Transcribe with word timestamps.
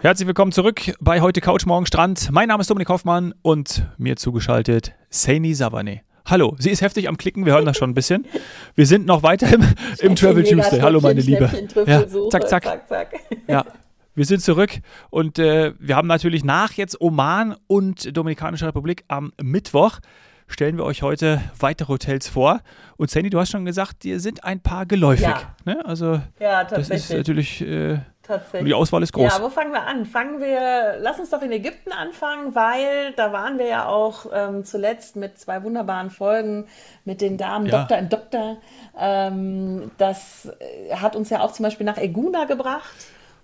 Herzlich 0.00 0.28
willkommen 0.28 0.52
zurück 0.52 0.94
bei 1.00 1.20
heute 1.20 1.40
Couch 1.40 1.66
Morgen 1.66 1.84
Strand. 1.84 2.30
Mein 2.30 2.46
Name 2.46 2.60
ist 2.60 2.70
Dominik 2.70 2.88
Hoffmann 2.88 3.34
und 3.42 3.84
mir 3.98 4.14
zugeschaltet 4.14 4.92
Saini 5.10 5.54
Savane. 5.54 6.02
Hallo, 6.24 6.54
sie 6.60 6.70
ist 6.70 6.82
heftig 6.82 7.08
am 7.08 7.16
Klicken, 7.16 7.44
wir 7.44 7.54
hören 7.54 7.64
das 7.64 7.76
schon 7.76 7.90
ein 7.90 7.94
bisschen. 7.94 8.24
Wir 8.76 8.86
sind 8.86 9.06
noch 9.06 9.24
weiter 9.24 9.52
im, 9.52 9.64
im 9.98 10.14
Travel 10.14 10.44
Tuesday. 10.44 10.80
Hallo 10.82 11.00
meine 11.00 11.20
Liebe. 11.20 11.50
Ja, 11.84 12.06
zack, 12.30 12.48
zack. 12.48 12.62
zack, 12.62 12.88
zack. 12.88 13.14
Ja, 13.48 13.64
wir 14.14 14.24
sind 14.24 14.40
zurück 14.40 14.70
und 15.10 15.40
äh, 15.40 15.72
wir 15.80 15.96
haben 15.96 16.06
natürlich 16.06 16.44
nach 16.44 16.74
jetzt 16.74 17.00
Oman 17.00 17.56
und 17.66 18.16
Dominikanische 18.16 18.68
Republik 18.68 19.04
am 19.08 19.32
Mittwoch 19.42 19.98
stellen 20.46 20.76
wir 20.76 20.84
euch 20.84 21.02
heute 21.02 21.42
weitere 21.58 21.88
Hotels 21.88 22.28
vor. 22.28 22.60
Und 22.96 23.10
Sandy, 23.10 23.30
du 23.30 23.38
hast 23.38 23.50
schon 23.50 23.64
gesagt, 23.64 24.04
dir 24.04 24.18
sind 24.18 24.44
ein 24.44 24.60
paar 24.60 24.86
geläufig. 24.86 25.26
Ja. 25.26 25.54
Ne? 25.64 25.84
Also 25.84 26.20
ja, 26.40 26.64
das 26.64 26.88
ist 26.88 27.12
natürlich 27.12 27.60
äh, 27.60 27.98
die 28.60 28.74
Auswahl 28.74 29.02
ist 29.02 29.12
groß. 29.12 29.36
Ja, 29.36 29.42
wo 29.42 29.48
fangen 29.48 29.72
wir 29.72 29.82
an? 29.82 30.06
Fangen 30.06 30.40
wir, 30.40 30.96
lass 30.98 31.18
uns 31.18 31.30
doch 31.30 31.42
in 31.42 31.52
Ägypten 31.52 31.92
anfangen, 31.92 32.54
weil 32.54 33.12
da 33.16 33.32
waren 33.32 33.58
wir 33.58 33.66
ja 33.66 33.88
auch 33.88 34.26
ähm, 34.32 34.64
zuletzt 34.64 35.16
mit 35.16 35.38
zwei 35.38 35.62
wunderbaren 35.62 36.10
Folgen 36.10 36.66
mit 37.04 37.20
den 37.20 37.36
Damen 37.36 37.66
ja. 37.66 37.78
Doktor 37.78 37.98
und 37.98 38.12
Doktor. 38.12 38.56
Ähm, 38.98 39.90
das 39.98 40.50
äh, 40.60 40.94
hat 40.94 41.16
uns 41.16 41.30
ja 41.30 41.40
auch 41.40 41.52
zum 41.52 41.64
Beispiel 41.64 41.86
nach 41.86 41.98
Eguna 41.98 42.44
gebracht. 42.44 42.94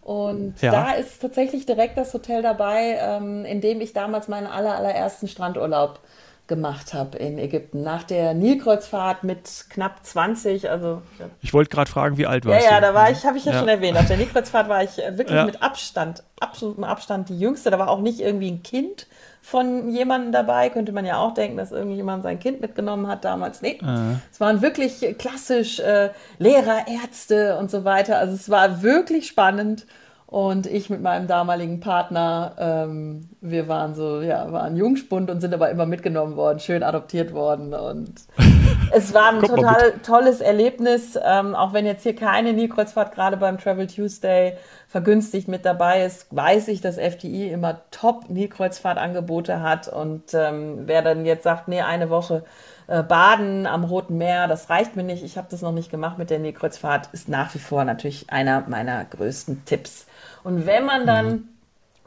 Und 0.03 0.61
ja. 0.61 0.71
da 0.71 0.93
ist 0.93 1.23
tatsächlich 1.23 1.65
direkt 1.65 1.97
das 1.97 2.13
Hotel 2.13 2.43
dabei, 2.43 2.99
ähm, 3.01 3.47
in 3.47 3.63
dem 3.63 3.81
ich 3.81 3.95
damals 3.95 4.29
meinen 4.29 4.47
aller, 4.47 4.77
allerersten 4.77 5.29
Strandurlaub 5.29 5.99
gemacht 6.47 6.93
habe 6.93 7.17
in 7.17 7.39
Ägypten. 7.39 7.83
Nach 7.83 8.03
der 8.03 8.35
Nilkreuzfahrt 8.35 9.25
mit 9.25 9.67
knapp 9.71 10.05
20, 10.05 10.69
also 10.69 11.01
ich 11.41 11.55
wollte 11.55 11.71
gerade 11.71 11.91
fragen, 11.91 12.19
wie 12.19 12.27
alt 12.27 12.45
warst 12.45 12.65
ja, 12.65 12.69
du? 12.69 12.75
Ja, 12.75 12.81
da 12.81 12.95
war 12.95 13.11
ich, 13.11 13.25
habe 13.25 13.39
ich 13.39 13.47
ja, 13.47 13.53
ja, 13.53 13.59
schon 13.59 13.69
erwähnt. 13.69 13.97
Auf 13.97 14.07
der 14.07 14.19
Nilkreuzfahrt 14.19 14.69
war 14.69 14.83
ich 14.83 14.99
äh, 14.99 15.17
wirklich 15.17 15.37
ja. 15.37 15.47
mit 15.47 15.63
Abstand, 15.63 16.23
absolutem 16.41 16.85
Abstand 16.85 17.31
die 17.31 17.39
Jüngste. 17.39 17.71
Da 17.71 17.79
war 17.79 17.89
auch 17.89 18.01
nicht 18.01 18.21
irgendwie 18.21 18.51
ein 18.51 18.63
Kind 18.63 19.07
von 19.41 19.89
jemandem 19.89 20.33
dabei. 20.33 20.69
Könnte 20.69 20.93
man 20.93 21.07
ja 21.07 21.17
auch 21.17 21.33
denken, 21.33 21.57
dass 21.57 21.73
irgendjemand 21.73 22.23
sein 22.23 22.39
Kind 22.39 22.61
mitgenommen 22.61 23.09
hat 23.09 23.25
damals. 23.25 23.63
Nee, 23.63 23.79
äh. 23.83 24.17
es 24.31 24.39
waren 24.39 24.61
wirklich 24.61 25.17
klassisch 25.19 25.81
äh, 25.81 26.11
Lehrer, 26.39 26.87
Ärzte 26.87 27.57
und 27.57 27.71
so 27.71 27.85
weiter. 27.85 28.19
Also 28.19 28.35
es 28.35 28.51
war 28.51 28.83
wirklich 28.83 29.29
spannend. 29.29 29.87
Und 30.35 30.67
ich 30.67 30.91
mit 30.91 31.01
meinem 31.01 31.29
damaligen 31.29 31.79
Partner, 31.79 32.57
ähm, 32.59 33.29
wir 33.41 33.69
waren 33.69 33.95
so, 33.95 34.21
ja, 34.21 34.51
waren 34.51 34.77
Jungspund 34.77 35.31
und 35.31 35.41
sind 35.41 35.55
aber 35.55 35.71
immer 35.71 35.87
mitgenommen 35.87 36.35
worden, 36.35 36.59
schön 36.59 36.83
adoptiert 36.83 37.33
worden. 37.33 37.73
Und 37.73 38.15
es 38.91 39.15
war 39.15 39.33
ein 39.33 39.43
total 39.43 39.93
tolles 40.05 40.41
Erlebnis, 40.41 41.17
ähm, 41.25 41.55
auch 41.55 41.73
wenn 41.73 41.87
jetzt 41.87 42.03
hier 42.03 42.17
keine 42.17 42.53
Nilkreuzfahrt 42.53 43.15
gerade 43.15 43.37
beim 43.37 43.59
Travel 43.59 43.87
Tuesday 43.87 44.57
vergünstigt 44.89 45.47
mit 45.47 45.65
dabei 45.65 46.05
ist, 46.05 46.27
weiß 46.35 46.67
ich, 46.67 46.81
dass 46.81 46.97
FTI 46.99 47.53
immer 47.53 47.83
top 47.93 48.29
Nilkreuzfahrtangebote 48.29 49.63
hat. 49.63 49.87
Und 49.87 50.35
ähm, 50.35 50.83
wer 50.87 51.03
dann 51.03 51.27
jetzt 51.27 51.45
sagt, 51.45 51.69
nee, 51.69 51.81
eine 51.81 52.11
Woche 52.11 52.43
Baden 52.87 53.67
am 53.67 53.85
Roten 53.85 54.19
Meer, 54.19 54.47
das 54.47 54.69
reicht 54.69 54.97
mir 54.97 55.05
nicht, 55.05 55.25
ich 55.25 55.39
habe 55.39 55.49
das 55.51 55.63
noch 55.63 55.73
nicht 55.73 55.91
gemacht 55.91 56.19
mit 56.19 56.31
der 56.31 56.39
Nilkreuzfahrt, 56.39 57.09
ist 57.13 57.29
nach 57.29 57.55
wie 57.55 57.59
vor 57.59 57.85
natürlich 57.85 58.31
einer 58.31 58.65
meiner 58.69 59.05
größten 59.05 59.65
Tipps. 59.65 60.07
Und 60.43 60.67
wenn 60.67 60.85
man 60.85 61.07
dann 61.07 61.27
mhm. 61.27 61.49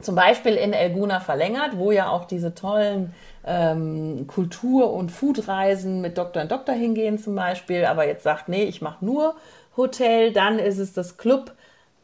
zum 0.00 0.14
Beispiel 0.14 0.54
in 0.54 0.72
Elguna 0.72 1.18
verlängert, 1.20 1.76
wo 1.76 1.90
ja 1.90 2.08
auch 2.08 2.26
diese 2.26 2.54
tollen 2.54 3.12
ähm, 3.44 4.26
Kultur- 4.28 4.92
und 4.92 5.10
Foodreisen 5.10 6.00
mit 6.00 6.16
Doktor 6.16 6.42
und 6.42 6.52
Doktor 6.52 6.74
hingehen 6.74 7.18
zum 7.18 7.34
Beispiel, 7.34 7.84
aber 7.84 8.06
jetzt 8.06 8.22
sagt, 8.22 8.48
nee, 8.48 8.64
ich 8.64 8.80
mache 8.80 9.04
nur 9.04 9.34
Hotel, 9.76 10.32
dann 10.32 10.58
ist 10.58 10.78
es 10.78 10.92
das 10.92 11.16
Club 11.16 11.52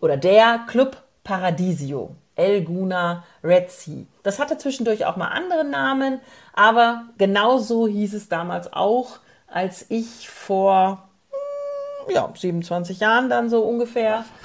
oder 0.00 0.16
der 0.16 0.60
Club 0.66 1.03
Paradisio. 1.24 2.14
Elguna 2.36 3.24
Red 3.42 3.70
Sea. 3.70 4.06
Das 4.22 4.38
hatte 4.38 4.58
zwischendurch 4.58 5.06
auch 5.06 5.16
mal 5.16 5.28
andere 5.28 5.64
Namen, 5.64 6.20
aber 6.52 7.04
genauso 7.16 7.86
hieß 7.86 8.14
es 8.14 8.28
damals 8.28 8.72
auch, 8.72 9.18
als 9.46 9.86
ich 9.88 10.28
vor 10.28 11.08
ja, 12.08 12.28
27 12.34 13.00
Jahren 13.00 13.30
dann 13.30 13.48
so 13.48 13.62
ungefähr 13.62 14.24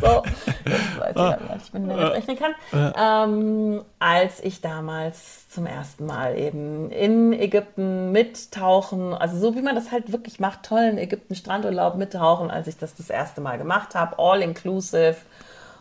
so, 0.00 0.22
ich 0.66 1.00
weiß 1.00 1.16
ja 1.16 1.38
ich 1.56 1.72
bin 1.72 1.86
nicht 1.86 1.98
rechnen 1.98 2.38
kann. 2.38 2.54
Ähm, 2.72 3.82
als 3.98 4.40
ich 4.40 4.60
damals 4.60 5.48
zum 5.48 5.66
ersten 5.66 6.06
Mal 6.06 6.38
eben 6.38 6.90
in 6.90 7.32
Ägypten 7.32 8.12
mittauchen, 8.12 9.14
also 9.14 9.38
so 9.38 9.54
wie 9.54 9.62
man 9.62 9.74
das 9.74 9.90
halt 9.90 10.12
wirklich 10.12 10.40
macht, 10.40 10.64
tollen 10.64 10.98
Ägypten 10.98 11.34
Strandurlaub 11.34 11.96
mittauchen, 11.96 12.50
als 12.50 12.66
ich 12.66 12.76
das 12.76 12.94
das 12.94 13.10
erste 13.10 13.40
Mal 13.40 13.58
gemacht 13.58 13.94
habe, 13.94 14.18
all 14.18 14.42
inclusive 14.42 15.16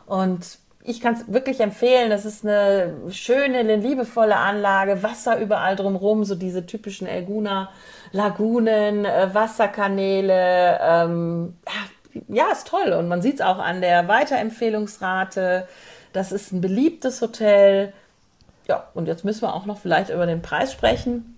und 0.07 0.59
ich 0.83 1.01
kann 1.01 1.15
es 1.15 1.31
wirklich 1.31 1.59
empfehlen. 1.59 2.09
Das 2.09 2.25
ist 2.25 2.45
eine 2.45 2.93
schöne, 3.09 3.57
eine 3.57 3.75
liebevolle 3.75 4.37
Anlage, 4.37 5.03
Wasser 5.03 5.37
überall 5.37 5.75
drumherum, 5.75 6.23
so 6.23 6.33
diese 6.33 6.65
typischen 6.65 7.07
Elguna 7.07 7.69
Lagunen, 8.13 9.03
äh, 9.03 9.33
Wasserkanäle, 9.33 10.79
ähm, 10.81 11.57
ja, 11.67 12.23
ja, 12.29 12.51
ist 12.51 12.67
toll. 12.67 12.93
Und 12.93 13.09
man 13.09 13.21
sieht 13.21 13.35
es 13.35 13.41
auch 13.41 13.59
an 13.59 13.81
der 13.81 14.07
Weiterempfehlungsrate. 14.07 15.67
Das 16.13 16.31
ist 16.31 16.53
ein 16.53 16.61
beliebtes 16.61 17.21
Hotel. 17.21 17.91
Ja, 18.67 18.87
und 18.93 19.07
jetzt 19.07 19.25
müssen 19.25 19.41
wir 19.41 19.53
auch 19.53 19.65
noch 19.65 19.77
vielleicht 19.77 20.09
über 20.09 20.25
den 20.25 20.41
Preis 20.41 20.71
sprechen. 20.71 21.37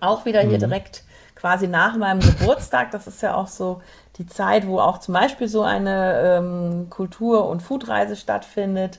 Auch 0.00 0.26
wieder 0.26 0.40
hier 0.40 0.58
mhm. 0.58 0.70
direkt 0.70 1.04
quasi 1.38 1.68
nach 1.68 1.96
meinem 1.96 2.20
Geburtstag. 2.20 2.90
Das 2.90 3.06
ist 3.06 3.22
ja 3.22 3.34
auch 3.34 3.46
so 3.46 3.80
die 4.18 4.26
Zeit, 4.26 4.66
wo 4.66 4.80
auch 4.80 4.98
zum 4.98 5.14
Beispiel 5.14 5.48
so 5.48 5.62
eine 5.62 6.20
ähm, 6.38 6.90
Kultur- 6.90 7.48
und 7.48 7.62
Foodreise 7.62 8.16
stattfindet. 8.16 8.98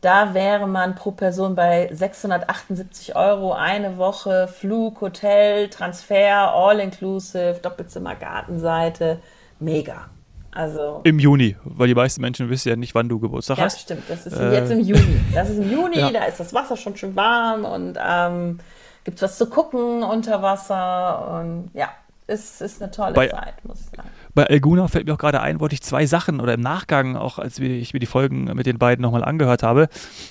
Da 0.00 0.34
wäre 0.34 0.66
man 0.66 0.94
pro 0.94 1.12
Person 1.12 1.54
bei 1.54 1.88
678 1.92 3.14
Euro 3.14 3.52
eine 3.52 3.98
Woche 3.98 4.48
Flug, 4.48 5.00
Hotel, 5.00 5.68
Transfer, 5.68 6.52
All-Inclusive, 6.54 7.60
Doppelzimmer, 7.62 8.16
Gartenseite. 8.16 9.18
Mega. 9.60 10.10
Also 10.54 11.00
Im 11.04 11.18
Juni, 11.18 11.56
weil 11.64 11.88
die 11.88 11.94
meisten 11.94 12.20
Menschen 12.20 12.50
wissen 12.50 12.68
ja 12.68 12.76
nicht, 12.76 12.94
wann 12.94 13.08
du 13.08 13.18
Geburtstag 13.18 13.58
ja, 13.58 13.64
hast. 13.64 13.76
Ja, 13.76 13.96
stimmt. 13.96 14.02
Das 14.08 14.26
ist 14.26 14.36
äh, 14.36 14.52
jetzt 14.52 14.70
im 14.70 14.80
Juni. 14.80 15.20
Das 15.32 15.48
ist 15.48 15.58
im 15.58 15.70
Juni, 15.70 15.98
ja. 16.00 16.10
da 16.10 16.24
ist 16.24 16.40
das 16.40 16.52
Wasser 16.52 16.76
schon 16.76 16.96
schön 16.96 17.16
warm 17.16 17.64
und 17.64 17.96
ähm, 18.04 18.58
gibt 19.04 19.16
es 19.16 19.22
was 19.22 19.38
zu 19.38 19.46
gucken 19.48 20.02
unter 20.02 20.42
Wasser. 20.42 21.40
Und 21.40 21.70
ja, 21.74 21.88
es 22.26 22.60
ist 22.60 22.80
eine 22.82 22.90
tolle 22.90 23.14
bei, 23.14 23.28
Zeit, 23.28 23.64
muss 23.64 23.80
ich 23.80 23.96
sagen. 23.96 24.08
Bei 24.34 24.44
Elguna 24.44 24.88
fällt 24.88 25.06
mir 25.06 25.14
auch 25.14 25.18
gerade 25.18 25.40
ein, 25.40 25.60
wollte 25.60 25.74
ich 25.74 25.82
zwei 25.82 26.06
Sachen 26.06 26.40
oder 26.40 26.54
im 26.54 26.60
Nachgang, 26.60 27.16
auch 27.16 27.38
als 27.38 27.58
ich 27.58 27.92
mir 27.92 28.00
die 28.00 28.06
Folgen 28.06 28.44
mit 28.44 28.66
den 28.66 28.78
beiden 28.78 29.02
nochmal 29.02 29.24
angehört 29.24 29.62
habe, 29.62 29.88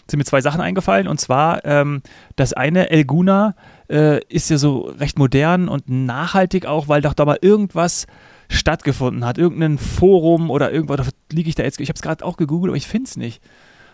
sind 0.09 0.18
mir 0.18 0.26
zwei 0.26 0.42
Sachen 0.42 0.62
eingefallen. 0.62 1.08
Und 1.08 1.20
zwar, 1.20 1.64
ähm, 1.66 2.02
das 2.36 2.54
eine, 2.54 2.90
Elguna 2.90 3.56
äh, 3.90 4.24
ist 4.26 4.50
ja 4.50 4.58
so 4.58 4.82
recht 4.82 5.20
modern 5.20 5.68
und 5.68 5.90
nachhaltig 5.90 6.66
auch, 6.66 6.88
weil 6.88 7.02
doch 7.02 7.14
da 7.14 7.26
mal 7.26 7.38
irgendwas 7.42 8.08
stattgefunden 8.50 9.26
hat. 9.26 9.38
Irgendein 9.38 9.78
Forum 9.78 10.50
oder 10.50 10.72
irgendwas, 10.72 11.09
liege 11.32 11.50
ich 11.50 11.56
da 11.56 11.64
jetzt. 11.64 11.80
Ich 11.80 11.90
habe 11.90 11.98
es 11.98 12.02
gerade 12.02 12.26
auch 12.26 12.38
gegoogelt, 12.38 12.72
aber 12.72 12.78
ich 12.78 12.88
finde 12.88 13.08
es 13.08 13.18
nicht. 13.18 13.42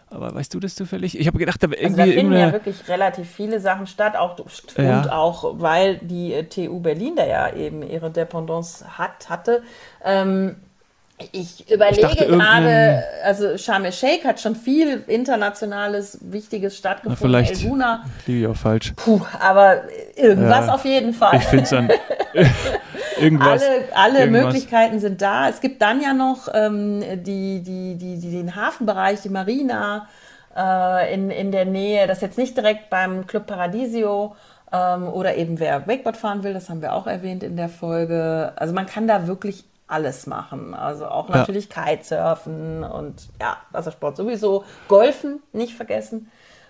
Aber 0.09 0.33
weißt 0.33 0.53
du 0.53 0.59
das 0.59 0.75
zufällig? 0.75 1.19
Ich 1.19 1.27
habe 1.27 1.37
gedacht, 1.37 1.61
da 1.61 1.67
irgendwie. 1.67 1.85
Also 1.85 1.97
da 1.97 2.05
finden 2.05 2.33
ja 2.33 2.51
wirklich 2.53 2.87
relativ 2.87 3.29
viele 3.29 3.59
Sachen 3.59 3.87
statt, 3.87 4.15
auch, 4.15 4.37
ja. 4.77 4.99
und 4.99 5.11
auch 5.11 5.59
weil 5.59 5.97
die 5.97 6.33
äh, 6.33 6.43
TU 6.43 6.79
Berlin 6.79 7.15
da 7.15 7.25
ja 7.25 7.53
eben 7.53 7.83
ihre 7.83 8.09
Dependance 8.09 8.97
hat, 8.97 9.29
hatte. 9.29 9.63
Ähm, 10.03 10.55
ich 11.31 11.69
überlege 11.71 12.09
ich 12.11 12.27
gerade, 12.27 13.03
also 13.23 13.57
Sharm 13.57 13.85
el-Sheikh 13.85 14.23
hat 14.23 14.39
schon 14.39 14.55
viel 14.55 15.03
internationales, 15.07 16.19
wichtiges 16.21 16.77
stattgefunden. 16.77 17.17
Na, 17.19 17.27
vielleicht 17.43 17.63
liege 18.27 18.41
ich 18.41 18.47
auch 18.47 18.55
falsch. 18.55 18.93
Puh, 18.95 19.21
aber 19.39 19.81
irgendwas 20.15 20.67
ja, 20.67 20.73
auf 20.75 20.85
jeden 20.85 21.13
Fall. 21.13 21.37
Ich 21.37 21.45
finde 21.45 21.63
es 21.63 21.71
irgendwas. 23.19 23.63
Alle, 23.63 23.83
alle 23.93 24.19
irgendwas. 24.19 24.43
Möglichkeiten 24.45 24.99
sind 24.99 25.21
da. 25.21 25.49
Es 25.49 25.61
gibt 25.61 25.81
dann 25.81 26.01
ja 26.01 26.13
noch 26.13 26.47
ähm, 26.53 27.01
die, 27.23 27.61
die, 27.61 27.95
die, 27.95 28.19
die, 28.19 28.31
den 28.31 28.55
Hafenbereich, 28.55 29.21
die 29.21 29.29
Marina 29.29 30.07
äh, 30.55 31.13
in, 31.13 31.29
in 31.29 31.51
der 31.51 31.65
Nähe. 31.65 32.07
Das 32.07 32.17
ist 32.17 32.21
jetzt 32.23 32.37
nicht 32.37 32.57
direkt 32.57 32.89
beim 32.89 33.27
Club 33.27 33.47
Paradisio. 33.47 34.35
Ähm, 34.71 35.07
oder 35.07 35.35
eben 35.35 35.59
wer 35.59 35.87
Wakeboard 35.87 36.17
fahren 36.17 36.43
will, 36.43 36.53
das 36.53 36.69
haben 36.69 36.81
wir 36.81 36.93
auch 36.93 37.07
erwähnt 37.07 37.41
in 37.43 37.55
der 37.55 37.69
Folge. 37.69 38.51
Also 38.57 38.73
man 38.73 38.85
kann 38.85 39.07
da 39.07 39.27
wirklich 39.27 39.63
alles 39.87 40.27
machen. 40.27 40.73
Also 40.73 41.07
auch 41.07 41.29
natürlich 41.29 41.69
ja. 41.73 41.83
Kitesurfen 41.83 42.83
und 42.83 43.29
ja, 43.39 43.57
Wassersport 43.71 44.17
sowieso. 44.17 44.65
Golfen 44.87 45.41
nicht 45.53 45.73
vergessen. 45.73 46.29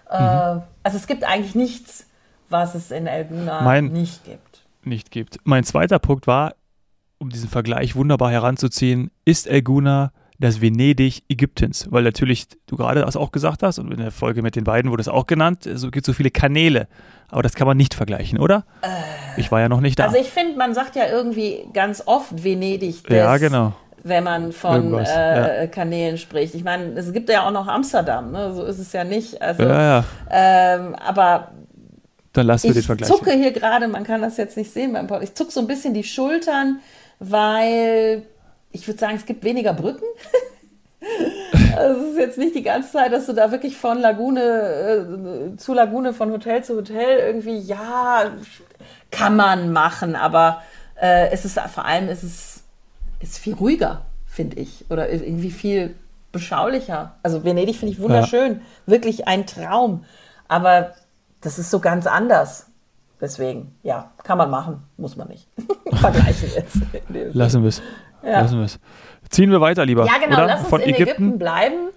Äh, 0.10 0.22
mhm. 0.22 0.64
also 0.84 0.98
es 0.98 1.08
gibt 1.08 1.24
eigentlich 1.24 1.56
nichts, 1.56 2.06
was 2.50 2.76
es 2.76 2.92
in 2.92 3.08
Elguna 3.08 3.62
mein, 3.62 3.88
nicht 3.88 4.24
gibt. 4.24 4.47
Nicht 4.88 5.12
gibt. 5.12 5.38
Mein 5.44 5.64
zweiter 5.64 6.00
Punkt 6.00 6.28
war, 6.28 6.56
um 7.20 7.30
diesen 7.30 7.50
Vergleich 7.50 7.96
wunderbar 7.96 8.32
heranzuziehen, 8.32 9.12
ist 9.26 9.48
Elguna 9.48 10.12
das 10.40 10.62
Venedig 10.62 11.24
Ägyptens, 11.30 11.88
weil 11.90 12.04
natürlich 12.04 12.48
du 12.68 12.78
gerade 12.78 13.02
das 13.02 13.16
auch 13.16 13.32
gesagt 13.32 13.64
hast 13.64 13.80
und 13.80 13.92
in 13.92 14.00
der 14.00 14.12
Folge 14.12 14.44
mit 14.44 14.56
den 14.56 14.64
beiden 14.64 14.92
wurde 14.92 15.02
es 15.02 15.08
auch 15.08 15.26
genannt, 15.26 15.66
es 15.66 15.90
gibt 15.92 16.06
so 16.06 16.14
viele 16.14 16.30
Kanäle, 16.30 16.88
aber 17.30 17.42
das 17.42 17.56
kann 17.56 17.66
man 17.66 17.76
nicht 17.76 17.96
vergleichen, 17.96 18.38
oder? 18.38 18.66
Äh, 18.84 18.88
ich 19.40 19.52
war 19.52 19.62
ja 19.62 19.70
noch 19.70 19.82
nicht 19.82 19.98
da. 19.98 20.06
Also 20.06 20.18
ich 20.18 20.30
finde, 20.30 20.58
man 20.58 20.74
sagt 20.76 20.96
ja 20.96 21.06
irgendwie 21.08 21.68
ganz 21.74 22.04
oft 22.06 22.44
Venedig 22.44 23.04
des, 23.04 23.18
ja, 23.18 23.38
genau. 23.38 23.74
wenn 24.04 24.24
man 24.24 24.52
von 24.52 24.94
äh, 24.94 25.62
ja. 25.62 25.68
Kanälen 25.68 26.20
spricht. 26.20 26.54
Ich 26.54 26.64
meine, 26.64 26.92
es 26.94 27.12
gibt 27.14 27.30
ja 27.30 27.48
auch 27.48 27.52
noch 27.52 27.68
Amsterdam, 27.68 28.32
ne? 28.32 28.54
so 28.54 28.64
ist 28.64 28.78
es 28.78 28.94
ja 28.94 29.04
nicht. 29.04 29.42
Also, 29.42 29.64
ja, 29.64 29.82
ja. 29.82 30.04
Ähm, 30.30 30.96
aber 30.96 31.52
dann 32.38 32.48
lassen 32.48 32.68
wir 32.68 32.74
den 32.74 32.84
Vergleich. 32.84 33.10
Ich 33.10 33.16
zucke 33.16 33.32
hier 33.32 33.52
gerade, 33.52 33.88
man 33.88 34.04
kann 34.04 34.22
das 34.22 34.38
jetzt 34.38 34.58
nicht 34.58 34.72
sehen 34.72 34.94
beim 34.94 35.08
Podcast. 35.08 35.32
Ich 35.32 35.36
zucke 35.36 35.52
so 35.52 35.60
ein 35.60 35.68
bisschen 35.68 35.94
die 35.94 36.04
Schultern, 36.04 36.80
weil 37.20 38.24
ich 38.72 38.88
würde 38.88 39.00
sagen, 39.00 39.16
es 39.16 39.26
gibt 39.26 39.44
weniger 39.44 39.74
Brücken. 39.74 40.06
also 41.76 42.02
es 42.02 42.12
ist 42.12 42.20
jetzt 42.20 42.38
nicht 42.38 42.56
die 42.56 42.64
ganze 42.64 42.92
Zeit, 42.92 43.12
dass 43.12 43.26
du 43.26 43.34
da 43.34 43.52
wirklich 43.52 43.76
von 43.76 44.00
Lagune 44.00 45.54
äh, 45.54 45.58
zu 45.58 45.74
Lagune, 45.74 46.14
von 46.14 46.32
Hotel 46.32 46.64
zu 46.64 46.76
Hotel 46.76 47.20
irgendwie, 47.20 47.58
ja, 47.58 48.32
kann 49.12 49.36
man 49.36 49.72
machen, 49.72 50.16
aber 50.16 50.62
äh, 51.02 51.30
es 51.30 51.46
ist 51.46 51.60
vor 51.60 51.86
allem, 51.86 52.10
es 52.10 52.24
ist, 52.24 52.64
ist 53.20 53.38
viel 53.40 53.54
ruhiger, 53.54 54.02
finde 54.26 54.58
ich. 54.58 54.86
Oder 54.90 55.10
irgendwie 55.10 55.52
viel 55.52 55.96
beschaulicher. 56.32 57.16
Also 57.24 57.44
Venedig 57.44 57.78
finde 57.78 57.94
ich 57.94 58.00
wunderschön. 58.00 58.54
Ja. 58.54 58.60
Wirklich 58.86 59.28
ein 59.28 59.46
Traum. 59.46 60.06
Aber 60.48 60.94
das 61.42 61.60
ist 61.60 61.72
so 61.72 61.80
ganz 61.80 62.08
anders. 62.08 62.68
Deswegen, 63.20 63.76
ja, 63.82 64.12
kann 64.24 64.38
man 64.38 64.50
machen, 64.50 64.84
muss 64.98 65.16
man 65.16 65.28
nicht. 65.28 65.48
Vergleichen 65.96 66.52
jetzt. 66.56 66.78
Lassen 67.34 67.64
wir 67.64 67.70
es. 67.70 67.82
Ja. 68.24 68.42
Lassen 68.42 68.58
wir 68.58 68.66
es. 68.66 68.80
Ziehen 69.30 69.50
wir 69.52 69.60
weiter, 69.60 69.86
lieber. 69.86 70.06
Ja, 70.06 70.18
genau, 70.24 70.38
oder? 70.38 70.48
lass 70.48 70.60
uns 70.62 70.70
Von 70.70 70.82
in 70.82 70.90
Ägypten. 70.90 71.24
Ägypten 71.24 71.40
bleiben 71.40 71.90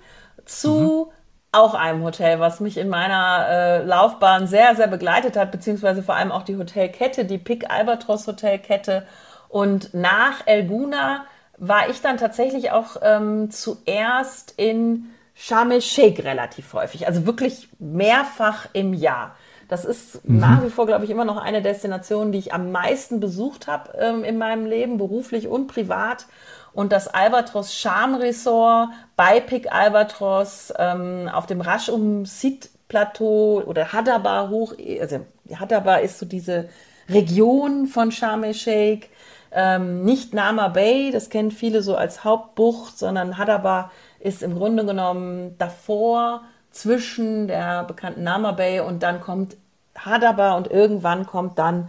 zu 0.46 1.08
mhm. 1.08 1.12
auch 1.52 1.74
einem 1.74 2.02
Hotel, 2.02 2.40
was 2.40 2.60
mich 2.60 2.78
in 2.78 2.88
meiner 2.88 3.46
äh, 3.48 3.84
Laufbahn 3.84 4.46
sehr, 4.46 4.74
sehr 4.76 4.88
begleitet 4.88 5.36
hat, 5.36 5.52
beziehungsweise 5.52 6.02
vor 6.02 6.16
allem 6.16 6.32
auch 6.32 6.42
die 6.42 6.56
Hotelkette, 6.56 7.26
die 7.26 7.38
Pick 7.38 7.70
Albatros 7.70 8.26
Hotelkette. 8.26 9.06
Und 9.48 9.92
nach 9.92 10.46
El 10.46 10.66
Guna 10.66 11.24
war 11.58 11.90
ich 11.90 12.00
dann 12.00 12.16
tatsächlich 12.16 12.70
auch 12.70 12.96
ähm, 13.02 13.50
zuerst 13.50 14.54
in 14.56 15.10
Sharm 15.42 15.70
el-Sheikh 15.70 16.22
relativ 16.22 16.74
häufig, 16.74 17.06
also 17.06 17.24
wirklich 17.24 17.70
mehrfach 17.78 18.66
im 18.74 18.92
Jahr. 18.92 19.36
Das 19.68 19.86
ist 19.86 20.28
mhm. 20.28 20.38
nach 20.38 20.62
wie 20.62 20.68
vor, 20.68 20.84
glaube 20.84 21.06
ich, 21.06 21.10
immer 21.10 21.24
noch 21.24 21.38
eine 21.38 21.62
Destination, 21.62 22.30
die 22.30 22.38
ich 22.38 22.52
am 22.52 22.72
meisten 22.72 23.20
besucht 23.20 23.66
habe 23.66 23.96
ähm, 23.98 24.22
in 24.22 24.36
meinem 24.36 24.66
Leben, 24.66 24.98
beruflich 24.98 25.48
und 25.48 25.66
privat. 25.66 26.26
Und 26.74 26.92
das 26.92 27.08
Albatros 27.08 27.74
Charm 27.74 28.16
Resort 28.16 28.90
bei 29.16 29.40
Pic 29.40 29.72
Albatros 29.72 30.74
ähm, 30.78 31.30
auf 31.32 31.46
dem 31.46 31.62
Rashum 31.62 32.26
Sid 32.26 32.68
Plateau 32.88 33.62
oder 33.64 33.94
Hadaba 33.94 34.50
hoch, 34.50 34.74
also 35.00 35.20
Hadaba 35.58 35.96
ist 35.96 36.18
so 36.18 36.26
diese 36.26 36.68
Region 37.08 37.86
von 37.86 38.12
Sharm 38.12 38.44
el-Sheikh, 38.44 39.08
ähm, 39.52 40.04
nicht 40.04 40.34
Nama 40.34 40.68
Bay, 40.68 41.10
das 41.12 41.30
kennen 41.30 41.50
viele 41.50 41.82
so 41.82 41.96
als 41.96 42.24
Hauptbucht, 42.24 42.98
sondern 42.98 43.38
Hadaba 43.38 43.90
ist 44.20 44.42
im 44.42 44.54
Grunde 44.54 44.84
genommen 44.84 45.56
davor 45.58 46.42
zwischen 46.70 47.48
der 47.48 47.84
bekannten 47.84 48.22
Nama 48.22 48.52
Bay 48.52 48.80
und 48.80 49.02
dann 49.02 49.20
kommt 49.20 49.56
Hadaba 49.98 50.56
und 50.56 50.70
irgendwann 50.70 51.26
kommt 51.26 51.58
dann 51.58 51.88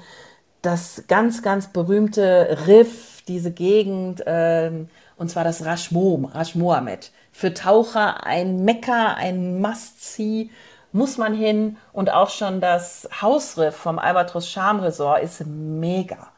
das 0.61 1.03
ganz, 1.07 1.43
ganz 1.43 1.67
berühmte 1.67 2.57
Riff, 2.67 3.23
diese 3.27 3.51
Gegend, 3.51 4.25
äh, 4.25 4.71
und 5.17 5.29
zwar 5.29 5.43
das 5.43 5.65
Rashmom, 5.65 6.25
Rash 6.25 6.55
Mohammed. 6.55 7.11
Für 7.31 7.53
Taucher 7.53 8.25
ein 8.25 8.63
Mekka, 8.65 9.13
ein 9.13 9.61
Must-See, 9.61 10.49
muss 10.91 11.17
man 11.17 11.33
hin. 11.33 11.77
Und 11.93 12.11
auch 12.11 12.29
schon 12.29 12.61
das 12.61 13.07
Hausriff 13.21 13.75
vom 13.75 13.99
Albatros 13.99 14.49
Charm 14.49 14.79
Resort 14.79 15.23
ist 15.23 15.45
mega. 15.45 16.29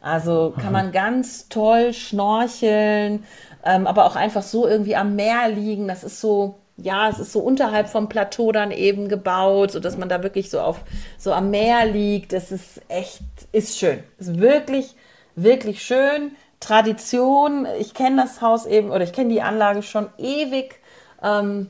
Also 0.00 0.52
kann 0.60 0.72
man 0.72 0.90
ganz 0.90 1.48
toll 1.48 1.92
schnorcheln, 1.92 3.24
ähm, 3.64 3.86
aber 3.86 4.06
auch 4.06 4.16
einfach 4.16 4.42
so 4.42 4.66
irgendwie 4.66 4.96
am 4.96 5.16
Meer 5.16 5.48
liegen. 5.48 5.88
Das 5.88 6.04
ist 6.04 6.20
so, 6.20 6.56
ja, 6.76 7.08
es 7.08 7.18
ist 7.18 7.32
so 7.32 7.40
unterhalb 7.40 7.88
vom 7.88 8.08
Plateau 8.08 8.52
dann 8.52 8.70
eben 8.70 9.08
gebaut, 9.08 9.72
so 9.72 9.80
dass 9.80 9.96
man 9.96 10.08
da 10.08 10.22
wirklich 10.22 10.50
so 10.50 10.60
auf 10.60 10.80
so 11.18 11.32
am 11.32 11.50
Meer 11.50 11.86
liegt. 11.86 12.32
Das 12.32 12.52
ist 12.52 12.80
echt, 12.88 13.22
ist 13.52 13.78
schön. 13.78 14.02
Ist 14.18 14.38
wirklich, 14.38 14.94
wirklich 15.34 15.82
schön. 15.82 16.32
Tradition. 16.60 17.66
Ich 17.78 17.94
kenne 17.94 18.22
das 18.22 18.40
Haus 18.40 18.66
eben 18.66 18.90
oder 18.90 19.02
ich 19.02 19.12
kenne 19.12 19.30
die 19.30 19.42
Anlage 19.42 19.82
schon 19.82 20.08
ewig. 20.18 20.80
Ähm, 21.22 21.68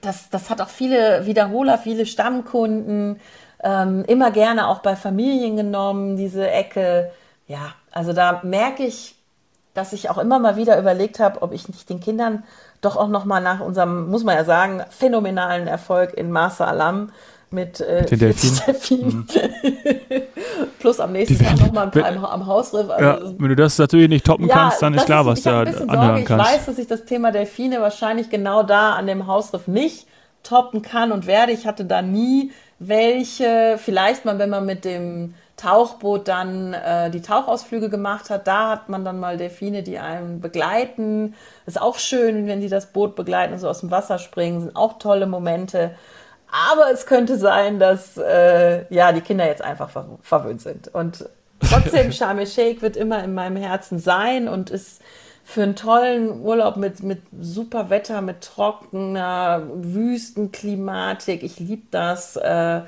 das, 0.00 0.30
das 0.30 0.50
hat 0.50 0.60
auch 0.60 0.68
viele 0.68 1.26
Wiederholer, 1.26 1.78
viele 1.78 2.06
Stammkunden. 2.06 3.20
Ähm, 3.62 4.04
immer 4.06 4.30
gerne 4.30 4.68
auch 4.68 4.78
bei 4.78 4.96
Familien 4.96 5.56
genommen, 5.56 6.16
diese 6.16 6.50
Ecke 6.50 7.10
ja, 7.50 7.74
also 7.90 8.12
da 8.12 8.42
merke 8.44 8.84
ich, 8.84 9.16
dass 9.74 9.92
ich 9.92 10.10
auch 10.10 10.18
immer 10.18 10.38
mal 10.38 10.56
wieder 10.56 10.78
überlegt 10.78 11.20
habe, 11.20 11.42
ob 11.42 11.52
ich 11.52 11.68
nicht 11.68 11.88
den 11.88 12.00
Kindern 12.00 12.44
doch 12.80 12.96
auch 12.96 13.08
noch 13.08 13.24
mal 13.24 13.40
nach 13.40 13.60
unserem, 13.60 14.08
muss 14.08 14.24
man 14.24 14.36
ja 14.36 14.44
sagen, 14.44 14.82
phänomenalen 14.90 15.66
Erfolg 15.66 16.14
in 16.14 16.30
Marsa 16.30 16.64
Alam 16.64 17.10
mit, 17.50 17.80
äh, 17.80 18.02
mit 18.02 18.10
den 18.10 18.18
Delfinen. 18.18 19.16
Mhm. 19.16 19.26
plus 20.78 21.00
am 21.00 21.12
nächsten 21.12 21.38
Tag 21.38 21.58
noch 21.58 21.72
mal 21.72 21.84
ein 21.84 21.90
paar 21.90 22.06
am, 22.06 22.24
am 22.24 22.46
Hausriff. 22.46 22.88
Also, 22.90 23.04
ja, 23.04 23.20
wenn 23.38 23.48
du 23.48 23.56
das 23.56 23.78
natürlich 23.78 24.08
nicht 24.08 24.24
toppen 24.24 24.46
ja, 24.46 24.54
kannst, 24.54 24.82
dann 24.82 24.94
ist 24.94 25.06
klar, 25.06 25.26
was 25.26 25.42
da 25.42 25.60
anhören 25.60 26.24
kannst. 26.24 26.46
Ich 26.46 26.56
weiß, 26.56 26.66
dass 26.66 26.78
ich 26.78 26.86
das 26.86 27.04
Thema 27.04 27.32
Delfine 27.32 27.80
wahrscheinlich 27.80 28.30
genau 28.30 28.62
da 28.62 28.94
an 28.94 29.06
dem 29.06 29.26
Hausriff 29.26 29.66
nicht 29.66 30.06
toppen 30.42 30.82
kann 30.82 31.12
und 31.12 31.26
werde. 31.26 31.52
Ich 31.52 31.66
hatte 31.66 31.84
da 31.84 32.02
nie 32.02 32.52
welche, 32.78 33.78
vielleicht 33.78 34.24
mal, 34.24 34.38
wenn 34.38 34.50
man 34.50 34.64
mit 34.64 34.84
dem 34.84 35.34
Tauchboot 35.60 36.26
dann 36.26 36.72
äh, 36.72 37.10
die 37.10 37.20
Tauchausflüge 37.20 37.90
gemacht 37.90 38.30
hat. 38.30 38.46
Da 38.46 38.70
hat 38.70 38.88
man 38.88 39.04
dann 39.04 39.20
mal 39.20 39.36
Delfine, 39.36 39.82
die 39.82 39.98
einen 39.98 40.40
begleiten. 40.40 41.34
Ist 41.66 41.80
auch 41.80 41.98
schön, 41.98 42.46
wenn 42.46 42.60
die 42.60 42.68
das 42.68 42.86
Boot 42.86 43.14
begleiten 43.14 43.52
und 43.52 43.58
so 43.58 43.68
aus 43.68 43.80
dem 43.80 43.90
Wasser 43.90 44.18
springen. 44.18 44.60
Sind 44.60 44.76
auch 44.76 44.98
tolle 44.98 45.26
Momente. 45.26 45.92
Aber 46.50 46.90
es 46.92 47.06
könnte 47.06 47.36
sein, 47.38 47.78
dass 47.78 48.16
äh, 48.16 48.92
ja 48.92 49.12
die 49.12 49.20
Kinder 49.20 49.46
jetzt 49.46 49.62
einfach 49.62 49.90
ver 49.90 50.06
verwöhnt 50.22 50.62
sind. 50.62 50.88
Und 50.94 51.28
trotzdem, 51.60 52.10
Sharm 52.12 52.38
el-Sheikh 52.38 52.80
wird 52.82 52.96
immer 52.96 53.22
in 53.22 53.34
meinem 53.34 53.56
Herzen 53.56 53.98
sein 53.98 54.48
und 54.48 54.70
ist 54.70 55.00
für 55.44 55.62
einen 55.62 55.76
tollen 55.76 56.42
Urlaub 56.42 56.76
mit, 56.76 57.02
mit 57.02 57.20
super 57.40 57.90
Wetter, 57.90 58.22
mit 58.22 58.40
trockener 58.40 59.62
Wüstenklimatik. 59.74 61.42
Ich 61.42 61.58
liebe 61.58 61.86
das. 61.90 62.36
Äh, 62.36 62.82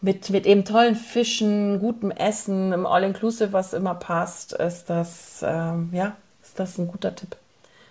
mit, 0.00 0.30
mit 0.30 0.46
eben 0.46 0.64
tollen 0.64 0.94
Fischen, 0.94 1.80
gutem 1.80 2.10
Essen, 2.10 2.72
im 2.72 2.86
All-Inclusive, 2.86 3.52
was 3.52 3.72
immer 3.72 3.94
passt, 3.94 4.52
ist 4.52 4.90
das, 4.90 5.44
ähm, 5.46 5.90
ja, 5.92 6.16
ist 6.42 6.58
das 6.58 6.78
ein 6.78 6.88
guter 6.88 7.14
Tipp. 7.14 7.36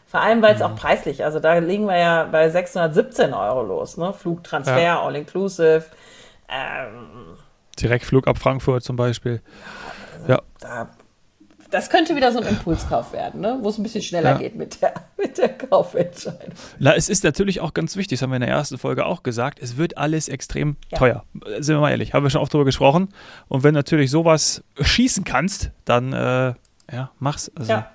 Vor 0.07 0.21
allem, 0.21 0.41
weil 0.41 0.53
es 0.53 0.59
mhm. 0.59 0.67
auch 0.67 0.75
preislich, 0.75 1.25
also 1.25 1.39
da 1.39 1.57
liegen 1.57 1.87
wir 1.87 1.97
ja 1.97 2.23
bei 2.25 2.49
617 2.49 3.33
Euro 3.33 3.63
los, 3.63 3.97
ne? 3.97 4.13
Flugtransfer, 4.13 4.81
ja. 4.81 5.01
All-Inclusive. 5.01 5.85
Ähm, 6.47 7.37
Direktflug 7.79 8.27
ab 8.27 8.37
Frankfurt 8.37 8.83
zum 8.83 8.95
Beispiel. 8.95 9.41
Also 10.13 10.31
ja. 10.31 10.41
Da 10.59 10.89
das 11.75 11.89
könnte 11.89 12.15
wieder 12.15 12.31
so 12.31 12.39
ein 12.39 12.47
Impulskauf 12.47 13.11
werden, 13.11 13.41
ne? 13.41 13.59
wo 13.61 13.67
es 13.67 13.77
ein 13.77 13.83
bisschen 13.83 14.01
schneller 14.01 14.31
ja. 14.31 14.37
geht 14.37 14.55
mit 14.55 14.81
der, 14.81 14.93
mit 15.17 15.37
der 15.37 15.49
Kaufentscheidung. 15.49 16.53
Na, 16.79 16.95
es 16.95 17.09
ist 17.09 17.25
natürlich 17.25 17.59
auch 17.59 17.73
ganz 17.73 17.97
wichtig, 17.97 18.17
das 18.17 18.23
haben 18.23 18.31
wir 18.31 18.37
in 18.37 18.43
der 18.43 18.49
ersten 18.49 18.77
Folge 18.77 19.05
auch 19.05 19.23
gesagt, 19.23 19.59
es 19.61 19.75
wird 19.75 19.97
alles 19.97 20.29
extrem 20.29 20.77
ja. 20.89 20.97
teuer. 20.97 21.23
Sind 21.59 21.75
wir 21.75 21.81
mal 21.81 21.91
ehrlich, 21.91 22.13
haben 22.13 22.23
wir 22.23 22.29
schon 22.29 22.39
oft 22.39 22.53
darüber 22.53 22.63
gesprochen. 22.63 23.09
Und 23.49 23.63
wenn 23.63 23.73
du 23.73 23.79
natürlich 23.79 24.09
sowas 24.09 24.63
schießen 24.79 25.25
kannst, 25.25 25.71
dann 25.83 26.13
äh, 26.13 26.53
ja, 26.93 27.11
mach's. 27.19 27.51
Also, 27.57 27.73
ja. 27.73 27.91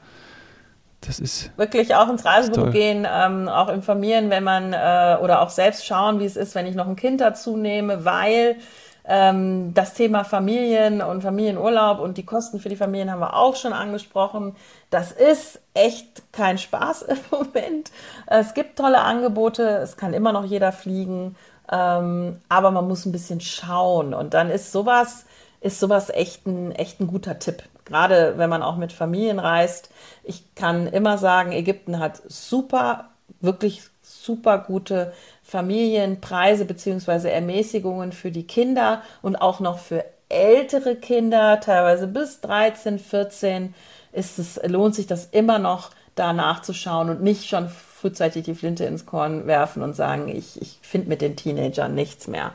Das 1.00 1.18
ist 1.18 1.50
wirklich 1.56 1.94
auch 1.94 2.10
ins 2.10 2.26
Reisebuch 2.26 2.72
gehen, 2.72 3.06
ähm, 3.10 3.48
auch 3.48 3.70
informieren, 3.70 4.28
wenn 4.28 4.44
man 4.44 4.74
äh, 4.74 5.16
oder 5.22 5.40
auch 5.40 5.48
selbst 5.48 5.86
schauen, 5.86 6.20
wie 6.20 6.26
es 6.26 6.36
ist, 6.36 6.54
wenn 6.54 6.66
ich 6.66 6.74
noch 6.74 6.86
ein 6.86 6.96
Kind 6.96 7.22
dazu 7.22 7.56
nehme, 7.56 8.04
weil 8.04 8.56
ähm, 9.04 9.72
das 9.74 9.94
Thema 9.94 10.24
Familien 10.24 11.02
und 11.02 11.22
Familienurlaub 11.22 12.00
und 12.00 12.16
die 12.16 12.24
Kosten 12.24 12.60
für 12.60 12.68
die 12.68 12.76
Familien 12.76 13.10
haben 13.10 13.20
wir 13.20 13.36
auch 13.36 13.56
schon 13.56 13.72
angesprochen. 13.72 14.54
Das 14.90 15.12
ist 15.12 15.60
echt 15.74 16.32
kein 16.32 16.58
Spaß 16.58 17.02
im 17.02 17.18
Moment. 17.30 17.90
Es 18.26 18.54
gibt 18.54 18.78
tolle 18.78 19.00
Angebote, 19.00 19.62
es 19.78 19.96
kann 19.96 20.14
immer 20.14 20.32
noch 20.32 20.44
jeder 20.44 20.72
fliegen, 20.72 21.36
ähm, 21.70 22.40
aber 22.48 22.70
man 22.70 22.88
muss 22.88 23.06
ein 23.06 23.12
bisschen 23.12 23.40
schauen. 23.40 24.14
Und 24.14 24.34
dann 24.34 24.50
ist 24.50 24.72
sowas, 24.72 25.24
ist 25.60 25.80
sowas 25.80 26.10
echt 26.10 26.46
ein, 26.46 26.72
echt 26.72 27.00
ein 27.00 27.06
guter 27.06 27.38
Tipp. 27.38 27.62
Gerade 27.84 28.34
wenn 28.36 28.50
man 28.50 28.62
auch 28.62 28.76
mit 28.76 28.92
Familien 28.92 29.40
reist. 29.40 29.90
Ich 30.22 30.54
kann 30.54 30.86
immer 30.86 31.18
sagen, 31.18 31.50
Ägypten 31.52 31.98
hat 31.98 32.22
super, 32.28 33.08
wirklich 33.40 33.82
super 34.02 34.58
gute 34.58 35.12
Familienpreise 35.50 36.64
bzw. 36.64 37.28
Ermäßigungen 37.28 38.12
für 38.12 38.30
die 38.30 38.46
Kinder 38.46 39.02
und 39.20 39.34
auch 39.34 39.58
noch 39.58 39.80
für 39.80 40.04
ältere 40.28 40.94
Kinder, 40.94 41.58
teilweise 41.58 42.06
bis 42.06 42.40
13, 42.40 43.00
14, 43.00 43.74
ist 44.12 44.38
es, 44.38 44.60
lohnt 44.64 44.94
sich 44.94 45.08
das 45.08 45.26
immer 45.26 45.58
noch, 45.58 45.90
da 46.14 46.32
nachzuschauen 46.32 47.10
und 47.10 47.22
nicht 47.22 47.48
schon 47.48 47.68
frühzeitig 47.68 48.44
die 48.44 48.54
Flinte 48.54 48.84
ins 48.84 49.06
Korn 49.06 49.48
werfen 49.48 49.82
und 49.82 49.94
sagen, 49.94 50.28
ich, 50.28 50.62
ich 50.62 50.78
finde 50.82 51.08
mit 51.08 51.20
den 51.20 51.34
Teenagern 51.34 51.96
nichts 51.96 52.28
mehr. 52.28 52.52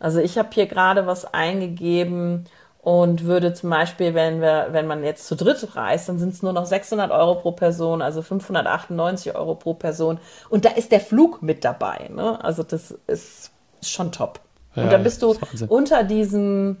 Also 0.00 0.18
ich 0.18 0.38
habe 0.38 0.48
hier 0.52 0.66
gerade 0.66 1.06
was 1.06 1.26
eingegeben 1.34 2.46
und 2.88 3.24
würde 3.24 3.52
zum 3.52 3.68
Beispiel, 3.68 4.14
wenn 4.14 4.40
wir, 4.40 4.68
wenn 4.70 4.86
man 4.86 5.04
jetzt 5.04 5.26
zu 5.26 5.36
dritt 5.36 5.76
reist, 5.76 6.08
dann 6.08 6.18
sind 6.18 6.32
es 6.32 6.42
nur 6.42 6.54
noch 6.54 6.64
600 6.64 7.10
Euro 7.10 7.34
pro 7.34 7.52
Person, 7.52 8.00
also 8.00 8.22
598 8.22 9.36
Euro 9.36 9.56
pro 9.56 9.74
Person. 9.74 10.18
Und 10.48 10.64
da 10.64 10.70
ist 10.70 10.90
der 10.90 11.00
Flug 11.00 11.42
mit 11.42 11.66
dabei. 11.66 12.08
Ne? 12.08 12.42
Also 12.42 12.62
das 12.62 12.92
ist 13.06 13.50
schon 13.82 14.10
top. 14.10 14.40
Ja, 14.74 14.84
und 14.84 14.90
dann 14.90 15.02
bist 15.02 15.20
du 15.20 15.36
unter 15.68 16.02
diesen 16.02 16.78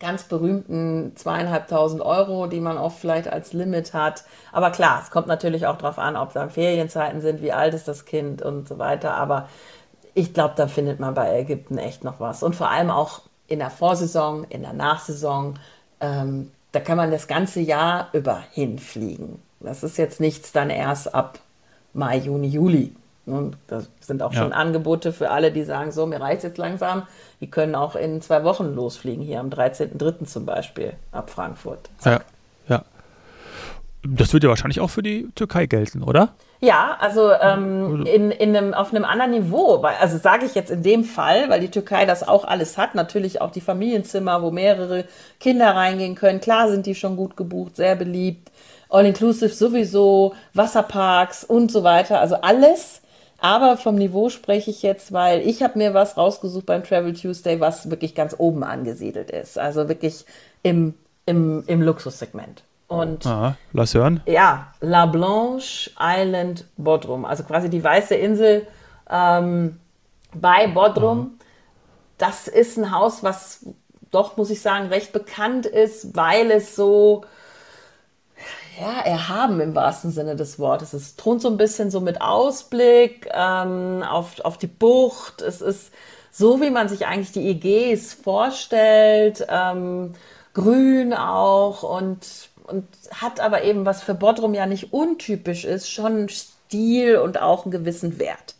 ganz 0.00 0.24
berühmten 0.24 1.12
zweieinhalbtausend 1.14 2.02
Euro, 2.02 2.48
die 2.48 2.58
man 2.58 2.76
auch 2.76 2.90
vielleicht 2.90 3.32
als 3.32 3.52
Limit 3.52 3.94
hat. 3.94 4.24
Aber 4.50 4.72
klar, 4.72 5.02
es 5.04 5.12
kommt 5.12 5.28
natürlich 5.28 5.68
auch 5.68 5.78
darauf 5.78 6.00
an, 6.00 6.16
ob 6.16 6.32
da 6.32 6.48
Ferienzeiten 6.48 7.20
sind, 7.20 7.42
wie 7.42 7.52
alt 7.52 7.74
ist 7.74 7.86
das 7.86 8.06
Kind 8.06 8.42
und 8.42 8.66
so 8.66 8.80
weiter. 8.80 9.14
Aber 9.14 9.48
ich 10.14 10.34
glaube, 10.34 10.54
da 10.56 10.66
findet 10.66 10.98
man 10.98 11.14
bei 11.14 11.38
Ägypten 11.38 11.78
echt 11.78 12.02
noch 12.02 12.18
was. 12.18 12.42
Und 12.42 12.56
vor 12.56 12.70
allem 12.70 12.90
auch 12.90 13.20
in 13.48 13.58
der 13.58 13.70
Vorsaison, 13.70 14.44
in 14.48 14.62
der 14.62 14.72
Nachsaison. 14.72 15.58
Ähm, 16.00 16.52
da 16.72 16.80
kann 16.80 16.96
man 16.96 17.10
das 17.10 17.26
ganze 17.26 17.60
Jahr 17.60 18.08
über 18.12 18.44
hinfliegen. 18.52 19.42
Das 19.60 19.82
ist 19.82 19.98
jetzt 19.98 20.20
nichts 20.20 20.52
dann 20.52 20.70
erst 20.70 21.14
ab 21.14 21.40
Mai, 21.94 22.18
Juni, 22.18 22.46
Juli. 22.46 22.94
Und 23.26 23.56
das 23.66 23.88
sind 24.00 24.22
auch 24.22 24.32
ja. 24.32 24.42
schon 24.42 24.52
Angebote 24.52 25.12
für 25.12 25.30
alle, 25.30 25.52
die 25.52 25.64
sagen, 25.64 25.92
so, 25.92 26.06
mir 26.06 26.20
reicht 26.20 26.38
es 26.38 26.44
jetzt 26.44 26.58
langsam. 26.58 27.02
Die 27.40 27.50
können 27.50 27.74
auch 27.74 27.96
in 27.96 28.22
zwei 28.22 28.44
Wochen 28.44 28.74
losfliegen, 28.74 29.22
hier 29.22 29.40
am 29.40 29.48
13.03. 29.50 30.24
zum 30.24 30.46
Beispiel, 30.46 30.94
ab 31.12 31.30
Frankfurt. 31.30 31.90
Ja, 32.04 32.20
ja. 32.68 32.84
Das 34.02 34.32
wird 34.32 34.44
ja 34.44 34.48
wahrscheinlich 34.48 34.80
auch 34.80 34.88
für 34.88 35.02
die 35.02 35.28
Türkei 35.34 35.66
gelten, 35.66 36.02
oder? 36.02 36.34
Ja, 36.60 36.96
also 36.98 37.30
ähm, 37.32 38.04
in, 38.04 38.32
in 38.32 38.56
einem, 38.56 38.74
auf 38.74 38.92
einem 38.92 39.04
anderen 39.04 39.30
Niveau. 39.30 39.76
Also 39.76 40.18
sage 40.18 40.44
ich 40.44 40.56
jetzt 40.56 40.70
in 40.70 40.82
dem 40.82 41.04
Fall, 41.04 41.48
weil 41.48 41.60
die 41.60 41.70
Türkei 41.70 42.04
das 42.04 42.26
auch 42.26 42.44
alles 42.44 42.76
hat, 42.76 42.96
natürlich 42.96 43.40
auch 43.40 43.52
die 43.52 43.60
Familienzimmer, 43.60 44.42
wo 44.42 44.50
mehrere 44.50 45.04
Kinder 45.38 45.76
reingehen 45.76 46.16
können. 46.16 46.40
Klar 46.40 46.68
sind 46.68 46.86
die 46.86 46.96
schon 46.96 47.16
gut 47.16 47.36
gebucht, 47.36 47.76
sehr 47.76 47.94
beliebt. 47.94 48.50
All-inclusive 48.88 49.54
sowieso, 49.54 50.34
Wasserparks 50.54 51.44
und 51.44 51.70
so 51.70 51.84
weiter. 51.84 52.20
Also 52.20 52.36
alles 52.36 53.02
aber 53.38 53.76
vom 53.76 53.94
Niveau 53.94 54.30
spreche 54.30 54.70
ich 54.70 54.82
jetzt, 54.82 55.12
weil 55.12 55.46
ich 55.46 55.62
habe 55.62 55.78
mir 55.78 55.94
was 55.94 56.16
rausgesucht 56.16 56.66
beim 56.66 56.82
Travel 56.82 57.14
Tuesday, 57.14 57.60
was 57.60 57.88
wirklich 57.88 58.14
ganz 58.14 58.34
oben 58.36 58.64
angesiedelt 58.64 59.30
ist. 59.30 59.58
Also 59.58 59.88
wirklich 59.88 60.24
im, 60.64 60.94
im, 61.24 61.62
im 61.68 61.80
Luxussegment. 61.80 62.64
Und 62.88 63.26
Aha, 63.26 63.56
lass 63.72 63.94
hören. 63.94 64.22
Ja, 64.26 64.72
La 64.80 65.06
Blanche 65.06 65.90
Island 66.00 66.64
Bodrum. 66.76 67.24
Also 67.24 67.44
quasi 67.44 67.68
die 67.68 67.84
weiße 67.84 68.14
Insel 68.14 68.66
ähm, 69.10 69.78
bei 70.34 70.66
Bodrum. 70.68 71.18
Aha. 71.18 71.44
Das 72.16 72.48
ist 72.48 72.78
ein 72.78 72.90
Haus, 72.90 73.22
was 73.22 73.66
doch, 74.10 74.36
muss 74.38 74.50
ich 74.50 74.62
sagen, 74.62 74.88
recht 74.88 75.12
bekannt 75.12 75.66
ist, 75.66 76.16
weil 76.16 76.50
es 76.50 76.74
so 76.74 77.24
ja, 78.80 79.00
erhaben 79.00 79.60
im 79.60 79.74
wahrsten 79.74 80.10
Sinne 80.10 80.36
des 80.36 80.58
Wortes. 80.58 80.92
Es 80.92 81.16
thront 81.16 81.42
so 81.42 81.48
ein 81.48 81.56
bisschen 81.56 81.90
so 81.90 82.00
mit 82.00 82.20
Ausblick 82.20 83.28
ähm, 83.32 84.02
auf, 84.02 84.40
auf 84.40 84.56
die 84.56 84.66
Bucht. 84.66 85.42
Es 85.42 85.60
ist 85.60 85.92
so, 86.30 86.60
wie 86.60 86.70
man 86.70 86.88
sich 86.88 87.06
eigentlich 87.06 87.32
die 87.32 87.48
Ägäis 87.48 88.14
vorstellt, 88.14 89.46
ähm, 89.48 90.14
grün 90.54 91.12
auch 91.12 91.82
und, 91.82 92.47
und 92.68 92.84
hat 93.14 93.40
aber 93.40 93.64
eben, 93.64 93.84
was 93.86 94.02
für 94.02 94.14
Bodrum 94.14 94.54
ja 94.54 94.66
nicht 94.66 94.92
untypisch 94.92 95.64
ist, 95.64 95.90
schon 95.90 96.28
Stil 96.28 97.16
und 97.16 97.40
auch 97.40 97.64
einen 97.64 97.72
gewissen 97.72 98.18
Wert. 98.18 98.54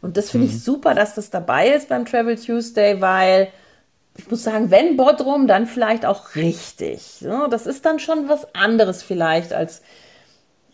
Und 0.00 0.16
das 0.16 0.30
finde 0.30 0.48
mhm. 0.48 0.52
ich 0.52 0.64
super, 0.64 0.94
dass 0.94 1.14
das 1.14 1.30
dabei 1.30 1.68
ist 1.68 1.88
beim 1.88 2.04
Travel 2.04 2.36
Tuesday, 2.36 3.00
weil 3.00 3.48
ich 4.16 4.30
muss 4.30 4.42
sagen, 4.42 4.70
wenn 4.70 4.96
Bodrum, 4.96 5.46
dann 5.46 5.66
vielleicht 5.66 6.04
auch 6.04 6.34
richtig. 6.34 7.20
Ja, 7.20 7.48
das 7.48 7.66
ist 7.66 7.86
dann 7.86 7.98
schon 7.98 8.28
was 8.28 8.54
anderes 8.54 9.02
vielleicht 9.02 9.52
als, 9.52 9.82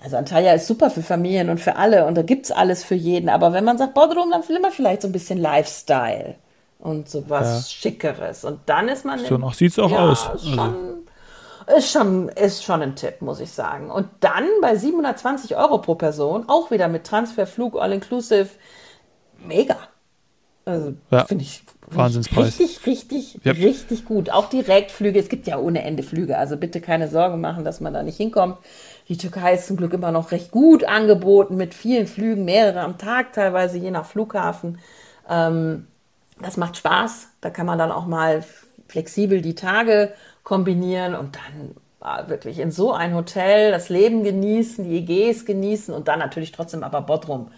also 0.00 0.16
Antalya 0.16 0.54
ist 0.54 0.66
super 0.66 0.90
für 0.90 1.02
Familien 1.02 1.50
und 1.50 1.60
für 1.60 1.76
alle 1.76 2.06
und 2.06 2.16
da 2.16 2.22
gibt 2.22 2.46
es 2.46 2.52
alles 2.52 2.84
für 2.84 2.94
jeden. 2.94 3.28
Aber 3.28 3.52
wenn 3.52 3.64
man 3.64 3.78
sagt 3.78 3.94
Bodrum, 3.94 4.30
dann 4.30 4.48
will 4.48 4.60
man 4.60 4.72
vielleicht 4.72 5.02
so 5.02 5.08
ein 5.08 5.12
bisschen 5.12 5.38
Lifestyle 5.38 6.34
und 6.78 7.08
so 7.08 7.28
was 7.28 7.46
ja. 7.46 7.90
Schickeres. 7.90 8.44
Und 8.44 8.60
dann 8.66 8.88
ist 8.88 9.04
man. 9.04 9.18
So 9.20 9.50
sieht 9.50 9.72
es 9.72 9.78
auch 9.78 9.90
ja, 9.90 9.98
aus. 9.98 10.30
Schon, 10.42 11.07
ist, 11.76 11.90
schon, 11.90 12.28
ist 12.30 12.64
schon 12.64 12.82
ein 12.82 12.96
Tipp, 12.96 13.20
muss 13.20 13.40
ich 13.40 13.50
sagen. 13.50 13.90
Und 13.90 14.08
dann 14.20 14.46
bei 14.62 14.76
720 14.76 15.56
Euro 15.56 15.78
pro 15.78 15.94
Person, 15.94 16.44
auch 16.48 16.70
wieder 16.70 16.88
mit 16.88 17.04
Transfer, 17.04 17.46
Flug, 17.46 17.76
All-Inclusive, 17.80 18.48
mega. 19.44 19.76
Also 20.64 20.94
ja. 21.10 21.24
finde 21.24 21.44
ich 21.44 21.62
Wahnsinnspreis. 21.90 22.60
Richtig, 22.60 22.86
richtig, 22.86 23.46
yep. 23.46 23.56
richtig 23.56 24.04
gut. 24.04 24.30
Auch 24.30 24.50
Direktflüge. 24.50 25.18
Es 25.18 25.28
gibt 25.28 25.46
ja 25.46 25.58
ohne 25.58 25.82
Ende 25.82 26.02
Flüge. 26.02 26.36
Also 26.36 26.56
bitte 26.56 26.80
keine 26.80 27.08
Sorgen 27.08 27.40
machen, 27.40 27.64
dass 27.64 27.80
man 27.80 27.94
da 27.94 28.02
nicht 28.02 28.18
hinkommt. 28.18 28.58
Die 29.08 29.16
Türkei 29.16 29.54
ist 29.54 29.66
zum 29.66 29.76
Glück 29.78 29.94
immer 29.94 30.12
noch 30.12 30.30
recht 30.30 30.50
gut 30.50 30.84
angeboten 30.84 31.56
mit 31.56 31.72
vielen 31.72 32.06
Flügen, 32.06 32.44
mehrere 32.44 32.80
am 32.80 32.98
Tag 32.98 33.32
teilweise, 33.32 33.78
je 33.78 33.90
nach 33.90 34.04
Flughafen. 34.04 34.78
Ähm, 35.28 35.86
das 36.40 36.56
macht 36.58 36.76
Spaß. 36.76 37.28
Da 37.40 37.50
kann 37.50 37.66
man 37.66 37.78
dann 37.78 37.90
auch 37.90 38.06
mal 38.06 38.44
flexibel 38.88 39.40
die 39.40 39.54
Tage 39.54 40.12
kombinieren 40.48 41.14
und 41.14 41.36
dann 41.36 41.74
ah, 42.00 42.26
wirklich 42.28 42.58
in 42.58 42.70
so 42.70 42.92
ein 42.94 43.14
Hotel 43.14 43.70
das 43.70 43.90
Leben 43.90 44.24
genießen, 44.24 44.82
die 44.82 44.96
EGs 44.96 45.44
genießen 45.44 45.92
und 45.92 46.08
dann 46.08 46.18
natürlich 46.18 46.52
trotzdem 46.52 46.82
aber 46.82 47.02
Bodrum 47.02 47.50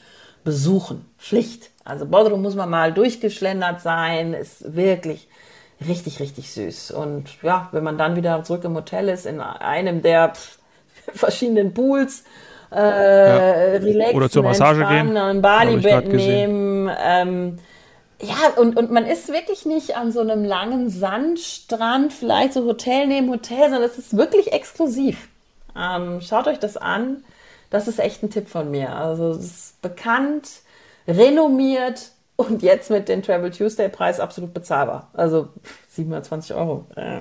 besuchen. 0.43 1.05
Pflicht. 1.17 1.71
Also 1.85 2.05
Bodrum 2.05 2.43
muss 2.43 2.57
man 2.57 2.69
mal 2.69 2.93
durchgeschlendert 2.93 3.81
sein, 3.81 4.35
ist 4.35 4.75
wirklich 4.75 5.29
richtig, 5.87 6.19
richtig 6.19 6.51
süß. 6.51 6.91
Und 6.91 7.41
ja, 7.43 7.69
wenn 7.71 7.85
man 7.85 7.97
dann 7.97 8.17
wieder 8.17 8.43
zurück 8.43 8.65
im 8.65 8.75
Hotel 8.75 9.09
ist, 9.09 9.25
in 9.25 9.41
einem 9.41 10.03
der 10.03 10.33
verschiedenen 11.15 11.73
Pools, 11.73 12.25
äh, 12.73 12.77
ja. 12.77 13.79
relaxen, 13.79 14.17
oder 14.17 14.31
zur 14.31 14.43
Massage 14.43 14.85
gehen, 14.85 15.17
ein 15.17 15.41
Bali-Bett 15.41 16.09
nehmen. 16.09 16.91
Ähm, 17.01 17.59
ja, 18.21 18.51
und, 18.57 18.77
und 18.77 18.91
man 18.91 19.07
ist 19.07 19.29
wirklich 19.29 19.65
nicht 19.65 19.97
an 19.97 20.13
so 20.13 20.21
einem 20.21 20.45
langen 20.45 20.91
Sandstrand, 20.91 22.13
vielleicht 22.13 22.53
so 22.53 22.65
Hotel 22.65 23.07
neben 23.07 23.31
Hotel, 23.31 23.71
sondern 23.71 23.83
es 23.83 23.99
ist 23.99 24.17
wirklich 24.17 24.53
exklusiv. 24.53 25.29
Ähm, 25.77 26.21
schaut 26.21 26.47
euch 26.47 26.59
das 26.59 26.77
an. 26.77 27.25
Das 27.71 27.89
ist 27.89 28.01
echt 28.01 28.23
ein 28.23 28.31
Tipp 28.31 28.49
von 28.49 28.71
mir. 28.71 28.95
Also 28.95 29.31
es 29.31 29.45
ist 29.45 29.83
bekannt, 29.83 30.49
renommiert 31.07 32.11
und 32.37 32.63
jetzt 32.63 32.91
mit 32.91 33.09
dem 33.09 33.23
Travel 33.23 33.51
Tuesday 33.51 33.89
Preis 33.89 34.21
absolut 34.21 34.53
bezahlbar. 34.53 35.09
Also 35.13 35.49
720 35.89 36.55
Euro. 36.55 36.87
Äh, 36.97 37.21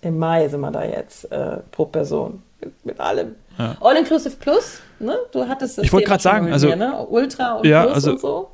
Im 0.00 0.18
Mai 0.18 0.48
sind 0.48 0.60
wir 0.60 0.70
da 0.70 0.84
jetzt 0.84 1.30
äh, 1.30 1.58
pro 1.70 1.86
Person 1.86 2.42
mit 2.82 2.98
allem. 2.98 3.36
Ja. 3.58 3.76
All 3.80 3.96
Inclusive 3.96 4.36
Plus, 4.36 4.80
ne? 4.98 5.16
Du 5.32 5.46
hattest 5.46 5.78
das. 5.78 5.84
Ich 5.84 5.92
wollte 5.92 6.08
gerade 6.08 6.22
sagen, 6.22 6.52
also 6.52 6.68
mir, 6.68 6.76
ne? 6.76 7.06
Ultra 7.06 7.54
und 7.54 7.66
ja, 7.66 7.82
Plus 7.82 7.94
also, 7.94 8.10
und 8.12 8.20
so. 8.20 8.50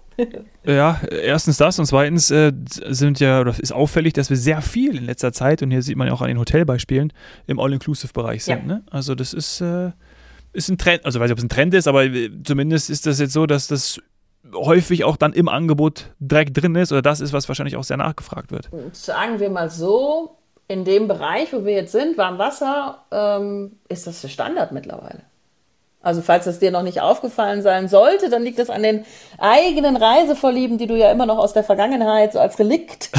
Ja, 0.64 1.00
erstens 1.10 1.56
das 1.56 1.78
und 1.78 1.86
zweitens 1.86 2.30
äh, 2.30 2.52
sind 2.66 3.20
ja, 3.20 3.40
oder 3.40 3.54
ist 3.58 3.72
auffällig, 3.72 4.12
dass 4.12 4.30
wir 4.30 4.36
sehr 4.36 4.62
viel 4.62 4.96
in 4.96 5.06
letzter 5.06 5.32
Zeit, 5.32 5.62
und 5.62 5.70
hier 5.70 5.82
sieht 5.82 5.96
man 5.96 6.06
ja 6.06 6.12
auch 6.12 6.22
an 6.22 6.28
den 6.28 6.38
Hotelbeispielen, 6.38 7.12
im 7.46 7.60
All-Inclusive-Bereich 7.60 8.44
sind. 8.44 8.60
Ja. 8.60 8.66
Ne? 8.66 8.82
Also 8.90 9.14
das 9.14 9.32
ist, 9.32 9.60
äh, 9.60 9.90
ist 10.52 10.68
ein 10.68 10.78
Trend, 10.78 11.04
also 11.04 11.18
ich 11.18 11.20
weiß 11.20 11.28
nicht, 11.28 11.32
ob 11.32 11.38
es 11.38 11.44
ein 11.44 11.48
Trend 11.48 11.74
ist, 11.74 11.88
aber 11.88 12.04
äh, 12.04 12.30
zumindest 12.44 12.90
ist 12.90 13.06
das 13.06 13.18
jetzt 13.20 13.32
so, 13.32 13.46
dass 13.46 13.66
das 13.66 14.00
häufig 14.54 15.04
auch 15.04 15.16
dann 15.16 15.32
im 15.32 15.48
Angebot 15.48 16.12
direkt 16.18 16.60
drin 16.60 16.74
ist 16.74 16.92
oder 16.92 17.02
das 17.02 17.20
ist, 17.20 17.32
was 17.32 17.48
wahrscheinlich 17.48 17.76
auch 17.76 17.84
sehr 17.84 17.96
nachgefragt 17.96 18.52
wird. 18.52 18.70
Sagen 18.92 19.38
wir 19.38 19.50
mal 19.50 19.70
so, 19.70 20.38
in 20.66 20.84
dem 20.84 21.08
Bereich, 21.08 21.52
wo 21.52 21.64
wir 21.64 21.72
jetzt 21.72 21.92
sind, 21.92 22.16
Warmwasser, 22.16 23.04
ähm, 23.10 23.72
ist 23.88 24.06
das 24.06 24.22
der 24.22 24.28
Standard 24.28 24.72
mittlerweile. 24.72 25.22
Also 26.02 26.22
falls 26.22 26.46
es 26.46 26.58
dir 26.58 26.70
noch 26.70 26.82
nicht 26.82 27.00
aufgefallen 27.02 27.60
sein 27.62 27.88
sollte, 27.88 28.30
dann 28.30 28.42
liegt 28.42 28.58
es 28.58 28.70
an 28.70 28.82
den 28.82 29.04
eigenen 29.38 29.96
Reisevorlieben, 29.96 30.78
die 30.78 30.86
du 30.86 30.96
ja 30.96 31.10
immer 31.10 31.26
noch 31.26 31.38
aus 31.38 31.52
der 31.52 31.64
Vergangenheit 31.64 32.32
so 32.32 32.38
als 32.38 32.58
Relikt 32.58 33.10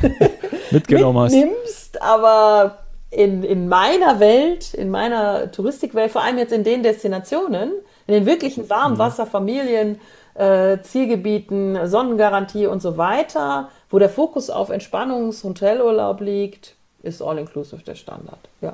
mitgenommen 0.72 1.18
hast. 1.20 1.32
Nimmst, 1.32 2.02
aber 2.02 2.78
in, 3.10 3.44
in 3.44 3.68
meiner 3.68 4.18
Welt, 4.18 4.74
in 4.74 4.90
meiner 4.90 5.52
Touristikwelt, 5.52 6.10
vor 6.10 6.22
allem 6.22 6.38
jetzt 6.38 6.52
in 6.52 6.64
den 6.64 6.82
Destinationen, 6.82 7.72
in 8.08 8.14
den 8.14 8.26
wirklichen 8.26 8.68
Warmwasserfamilien, 8.68 10.00
äh, 10.34 10.78
Zielgebieten, 10.80 11.86
Sonnengarantie 11.86 12.66
und 12.66 12.82
so 12.82 12.96
weiter, 12.96 13.68
wo 13.90 13.98
der 13.98 14.08
Fokus 14.08 14.50
auf 14.50 14.70
Entspannungs- 14.70 15.44
Hotelurlaub 15.44 16.20
liegt, 16.20 16.74
ist 17.02 17.22
All-Inclusive 17.22 17.82
der 17.82 17.94
Standard. 17.94 18.38
Ja. 18.60 18.72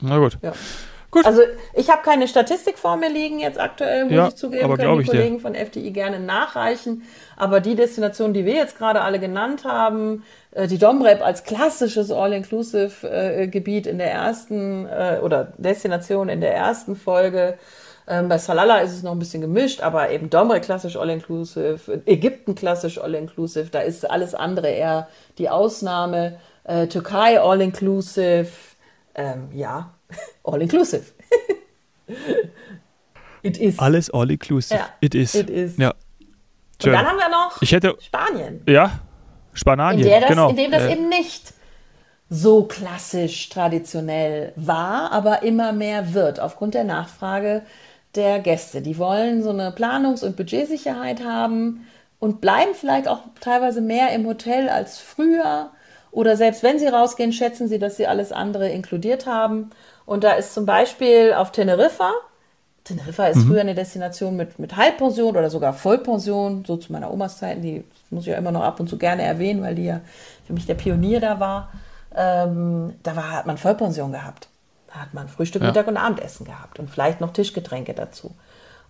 Na 0.00 0.18
gut. 0.18 0.38
Ja. 0.40 0.52
Gut. 1.14 1.24
Also 1.24 1.42
ich 1.74 1.90
habe 1.90 2.02
keine 2.02 2.26
Statistik 2.26 2.76
vor 2.76 2.96
mir 2.96 3.08
liegen 3.08 3.38
jetzt 3.38 3.60
aktuell, 3.60 4.06
muss 4.06 4.12
ja, 4.12 4.28
ich 4.28 4.34
zugeben, 4.34 4.64
aber 4.64 4.76
können 4.76 4.98
die 4.98 5.06
Kollegen 5.06 5.36
dir. 5.36 5.42
von 5.42 5.54
FDI 5.54 5.92
gerne 5.92 6.18
nachreichen. 6.18 7.04
Aber 7.36 7.60
die 7.60 7.76
Destinationen, 7.76 8.34
die 8.34 8.44
wir 8.44 8.54
jetzt 8.54 8.76
gerade 8.76 9.00
alle 9.00 9.20
genannt 9.20 9.64
haben, 9.64 10.24
äh, 10.50 10.66
die 10.66 10.78
Domrep 10.78 11.24
als 11.24 11.44
klassisches 11.44 12.10
All-Inclusive-Gebiet 12.10 13.86
in 13.86 13.98
der 13.98 14.10
ersten 14.10 14.86
äh, 14.86 15.20
oder 15.22 15.52
Destination 15.56 16.28
in 16.28 16.40
der 16.40 16.52
ersten 16.52 16.96
Folge, 16.96 17.58
ähm, 18.08 18.28
bei 18.28 18.38
Salala 18.38 18.78
ist 18.78 18.92
es 18.92 19.04
noch 19.04 19.12
ein 19.12 19.20
bisschen 19.20 19.40
gemischt, 19.40 19.82
aber 19.82 20.10
eben 20.10 20.30
Domre 20.30 20.60
klassisch 20.60 20.96
All-Inclusive, 20.96 22.02
Ägypten 22.06 22.56
klassisch 22.56 23.00
All-Inclusive, 23.00 23.68
da 23.70 23.80
ist 23.80 24.10
alles 24.10 24.34
andere 24.34 24.68
eher 24.68 25.06
die 25.38 25.48
Ausnahme. 25.48 26.38
Äh, 26.64 26.88
Türkei, 26.88 27.40
all-inclusive. 27.40 28.48
Ähm, 29.14 29.48
ja, 29.52 29.90
all-inclusive. 30.44 31.04
It 33.42 33.58
is. 33.58 33.78
Alles 33.78 34.10
all-inclusive. 34.10 34.74
Ja, 34.74 34.88
it 35.02 35.14
is. 35.14 35.34
It 35.34 35.50
is. 35.50 35.76
Ja. 35.76 35.90
Und 36.82 36.92
dann 36.92 37.06
haben 37.06 37.18
wir 37.18 37.28
noch 37.28 37.60
hätte, 37.60 37.94
Spanien. 38.00 38.62
Ja, 38.66 39.00
Spanien. 39.52 40.00
In, 40.00 40.20
das, 40.20 40.30
genau. 40.30 40.48
in 40.48 40.56
dem 40.56 40.70
das 40.70 40.84
äh, 40.84 40.92
eben 40.92 41.08
nicht 41.10 41.52
so 42.30 42.64
klassisch 42.64 43.50
traditionell 43.50 44.52
war, 44.56 45.12
aber 45.12 45.42
immer 45.42 45.72
mehr 45.72 46.14
wird 46.14 46.40
aufgrund 46.40 46.74
der 46.74 46.84
Nachfrage 46.84 47.62
der 48.14 48.40
Gäste. 48.40 48.80
Die 48.80 48.98
wollen 48.98 49.42
so 49.42 49.50
eine 49.50 49.70
Planungs- 49.70 50.24
und 50.24 50.36
Budgetsicherheit 50.36 51.22
haben 51.22 51.86
und 52.18 52.40
bleiben 52.40 52.74
vielleicht 52.74 53.08
auch 53.08 53.20
teilweise 53.40 53.82
mehr 53.82 54.12
im 54.12 54.26
Hotel 54.26 54.68
als 54.70 54.98
früher. 54.98 55.70
Oder 56.10 56.36
selbst 56.36 56.62
wenn 56.62 56.78
sie 56.78 56.86
rausgehen, 56.86 57.32
schätzen 57.32 57.68
sie, 57.68 57.78
dass 57.78 57.96
sie 57.96 58.06
alles 58.06 58.32
andere 58.32 58.70
inkludiert 58.70 59.26
haben. 59.26 59.70
Und 60.06 60.24
da 60.24 60.32
ist 60.32 60.54
zum 60.54 60.66
Beispiel 60.66 61.32
auf 61.32 61.52
Teneriffa, 61.52 62.12
Teneriffa 62.84 63.28
ist 63.28 63.38
mhm. 63.38 63.48
früher 63.48 63.60
eine 63.62 63.74
Destination 63.74 64.36
mit, 64.36 64.58
mit 64.58 64.76
Halbpension 64.76 65.36
oder 65.36 65.48
sogar 65.48 65.72
Vollpension, 65.72 66.64
so 66.66 66.76
zu 66.76 66.92
meiner 66.92 67.10
Omas 67.10 67.38
Zeiten, 67.38 67.62
die 67.62 67.82
muss 68.10 68.24
ich 68.24 68.32
ja 68.32 68.36
immer 68.36 68.52
noch 68.52 68.62
ab 68.62 68.78
und 68.78 68.88
zu 68.88 68.98
gerne 68.98 69.22
erwähnen, 69.22 69.62
weil 69.62 69.74
die 69.74 69.86
ja 69.86 70.02
für 70.46 70.52
mich 70.52 70.66
der 70.66 70.74
Pionier 70.74 71.18
da 71.18 71.40
war. 71.40 71.72
Ähm, 72.14 72.94
da 73.02 73.16
war, 73.16 73.32
hat 73.32 73.46
man 73.46 73.56
Vollpension 73.56 74.12
gehabt. 74.12 74.48
Da 74.92 75.00
hat 75.00 75.14
man 75.14 75.28
Frühstück, 75.28 75.62
ja. 75.62 75.68
Mittag 75.68 75.88
und 75.88 75.96
Abendessen 75.96 76.44
gehabt 76.44 76.78
und 76.78 76.90
vielleicht 76.90 77.22
noch 77.22 77.32
Tischgetränke 77.32 77.94
dazu. 77.94 78.32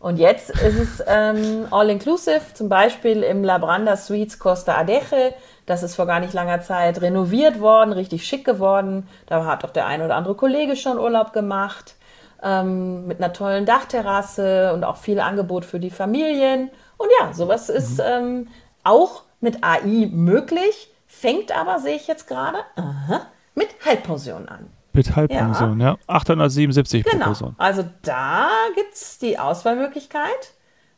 Und 0.00 0.18
jetzt 0.18 0.50
ist 0.50 0.78
es 0.78 1.02
ähm, 1.06 1.66
all-inclusive, 1.70 2.52
zum 2.52 2.68
Beispiel 2.68 3.22
im 3.22 3.42
Labranda 3.42 3.96
Suites 3.96 4.38
Costa 4.38 4.74
Adeje. 4.74 5.32
Das 5.66 5.82
ist 5.82 5.96
vor 5.96 6.06
gar 6.06 6.20
nicht 6.20 6.34
langer 6.34 6.60
Zeit 6.60 7.00
renoviert 7.00 7.60
worden, 7.60 7.92
richtig 7.92 8.26
schick 8.26 8.44
geworden. 8.44 9.08
Da 9.26 9.44
hat 9.46 9.64
auch 9.64 9.70
der 9.70 9.86
ein 9.86 10.02
oder 10.02 10.16
andere 10.16 10.34
Kollege 10.34 10.76
schon 10.76 10.98
Urlaub 10.98 11.32
gemacht. 11.32 11.96
Ähm, 12.42 13.06
mit 13.06 13.22
einer 13.22 13.32
tollen 13.32 13.64
Dachterrasse 13.64 14.72
und 14.74 14.84
auch 14.84 14.98
viel 14.98 15.20
Angebot 15.20 15.64
für 15.64 15.80
die 15.80 15.90
Familien. 15.90 16.70
Und 16.98 17.08
ja, 17.18 17.32
sowas 17.32 17.70
ist 17.70 17.98
mhm. 17.98 18.04
ähm, 18.06 18.48
auch 18.82 19.22
mit 19.40 19.64
AI 19.64 20.10
möglich, 20.12 20.92
fängt 21.06 21.56
aber, 21.56 21.78
sehe 21.78 21.96
ich 21.96 22.06
jetzt 22.06 22.28
gerade, 22.28 22.58
mit 23.54 23.68
Halbpension 23.84 24.48
an. 24.48 24.70
Mit 24.92 25.16
Halbpension, 25.16 25.80
ja. 25.80 25.92
ja. 25.92 25.96
877 26.06 27.04
genau. 27.04 27.16
pro 27.16 27.24
Person. 27.24 27.54
Also 27.58 27.84
da 28.02 28.48
gibt 28.74 28.94
es 28.94 29.18
die 29.18 29.38
Auswahlmöglichkeit. 29.38 30.52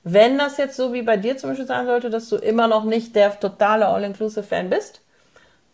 Wenn 0.08 0.38
das 0.38 0.56
jetzt 0.56 0.76
so 0.76 0.92
wie 0.92 1.02
bei 1.02 1.16
dir 1.16 1.36
zum 1.36 1.50
Beispiel 1.50 1.66
sein 1.66 1.84
sollte, 1.84 2.10
dass 2.10 2.28
du 2.28 2.36
immer 2.36 2.68
noch 2.68 2.84
nicht 2.84 3.16
der 3.16 3.40
totale 3.40 3.88
All-Inclusive-Fan 3.88 4.70
bist, 4.70 5.00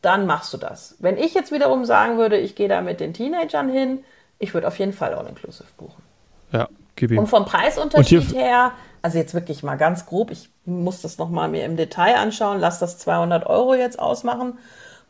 dann 0.00 0.24
machst 0.24 0.54
du 0.54 0.56
das. 0.56 0.96
Wenn 1.00 1.18
ich 1.18 1.34
jetzt 1.34 1.52
wiederum 1.52 1.84
sagen 1.84 2.16
würde, 2.16 2.38
ich 2.38 2.54
gehe 2.54 2.66
da 2.66 2.80
mit 2.80 2.98
den 3.00 3.12
Teenagern 3.12 3.68
hin, 3.68 4.02
ich 4.38 4.54
würde 4.54 4.68
auf 4.68 4.78
jeden 4.78 4.94
Fall 4.94 5.12
All-Inclusive 5.12 5.68
buchen. 5.76 6.02
Ja, 6.50 6.70
gib 6.96 7.10
ihm. 7.10 7.18
Und 7.18 7.26
vom 7.26 7.44
Preisunterschied 7.44 8.34
her, 8.34 8.72
also 9.02 9.18
jetzt 9.18 9.34
wirklich 9.34 9.62
mal 9.62 9.76
ganz 9.76 10.06
grob, 10.06 10.30
ich 10.30 10.48
muss 10.64 11.02
das 11.02 11.18
nochmal 11.18 11.50
mir 11.50 11.66
im 11.66 11.76
Detail 11.76 12.16
anschauen, 12.16 12.58
lass 12.58 12.78
das 12.78 12.96
200 12.96 13.44
Euro 13.44 13.74
jetzt 13.74 13.98
ausmachen 13.98 14.56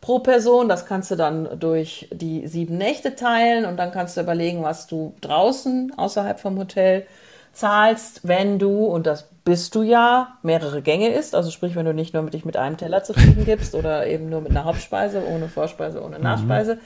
pro 0.01 0.19
Person. 0.19 0.69
Das 0.69 0.85
kannst 0.85 1.13
du 1.13 1.15
dann 1.15 1.61
durch 1.61 2.09
die 2.11 2.49
sieben 2.49 2.77
Nächte 2.77 3.15
teilen 3.15 3.67
und 3.67 3.77
dann 3.77 3.93
kannst 3.93 4.17
du 4.17 4.21
überlegen, 4.21 4.65
was 4.65 4.89
du 4.89 5.15
draußen 5.21 5.93
außerhalb 5.97 6.41
vom 6.41 6.59
Hotel 6.59 7.07
zahlst, 7.53 8.27
wenn 8.27 8.59
du, 8.59 8.87
und 8.87 9.07
das 9.07 9.29
bist 9.45 9.75
du 9.75 9.83
ja, 9.83 10.39
mehrere 10.43 10.83
Gänge 10.83 11.09
isst. 11.09 11.35
Also 11.35 11.51
sprich, 11.51 11.75
wenn 11.75 11.85
du 11.85 11.95
nicht 11.95 12.15
nur 12.15 12.23
mit 12.23 12.35
dich 12.35 12.45
mit 12.45 12.57
einem 12.57 12.77
Teller 12.77 13.05
zufrieden 13.05 13.45
gibst 13.45 13.75
oder 13.75 14.07
eben 14.07 14.31
nur 14.31 14.41
mit 14.41 14.51
einer 14.51 14.65
Hauptspeise, 14.65 15.23
ohne 15.27 15.49
Vorspeise, 15.49 16.03
ohne 16.03 16.19
mhm. 16.19 16.25
Nachspeise, 16.25 16.77
mhm. 16.77 16.81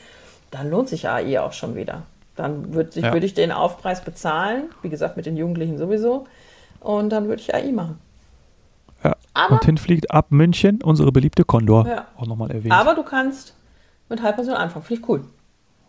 dann 0.51 0.71
lohnt 0.71 0.89
sich 0.89 1.09
AI 1.09 1.41
auch 1.41 1.53
schon 1.53 1.77
wieder. 1.77 2.03
Dann 2.35 2.75
würde 2.75 3.01
ja. 3.01 3.13
würd 3.13 3.25
ich 3.25 3.35
den 3.35 3.53
Aufpreis 3.53 4.03
bezahlen, 4.03 4.65
wie 4.83 4.91
gesagt, 4.91 5.17
mit 5.17 5.27
den 5.27 5.37
Jugendlichen 5.37 5.79
sowieso, 5.79 6.27
und 6.81 7.11
dann 7.11 7.29
würde 7.29 7.41
ich 7.41 7.55
AI 7.55 7.73
machen. 7.73 7.99
Ja. 9.03 9.17
Aber, 9.35 9.55
und 9.55 9.65
hinfliegt 9.65 10.11
ab 10.11 10.27
München 10.31 10.83
unsere 10.83 11.13
beliebte 11.13 11.45
Condor. 11.45 11.87
Ja. 11.87 12.07
Auch 12.17 12.27
nochmal 12.27 12.51
erwähnt. 12.51 12.73
Aber 12.73 12.95
du 12.95 13.03
kannst 13.03 13.55
mit 14.09 14.23
Halbpension 14.23 14.57
anfangen. 14.57 14.85
Finde 14.85 15.03
ich 15.03 15.09
cool. 15.09 15.19
Habe 15.19 15.29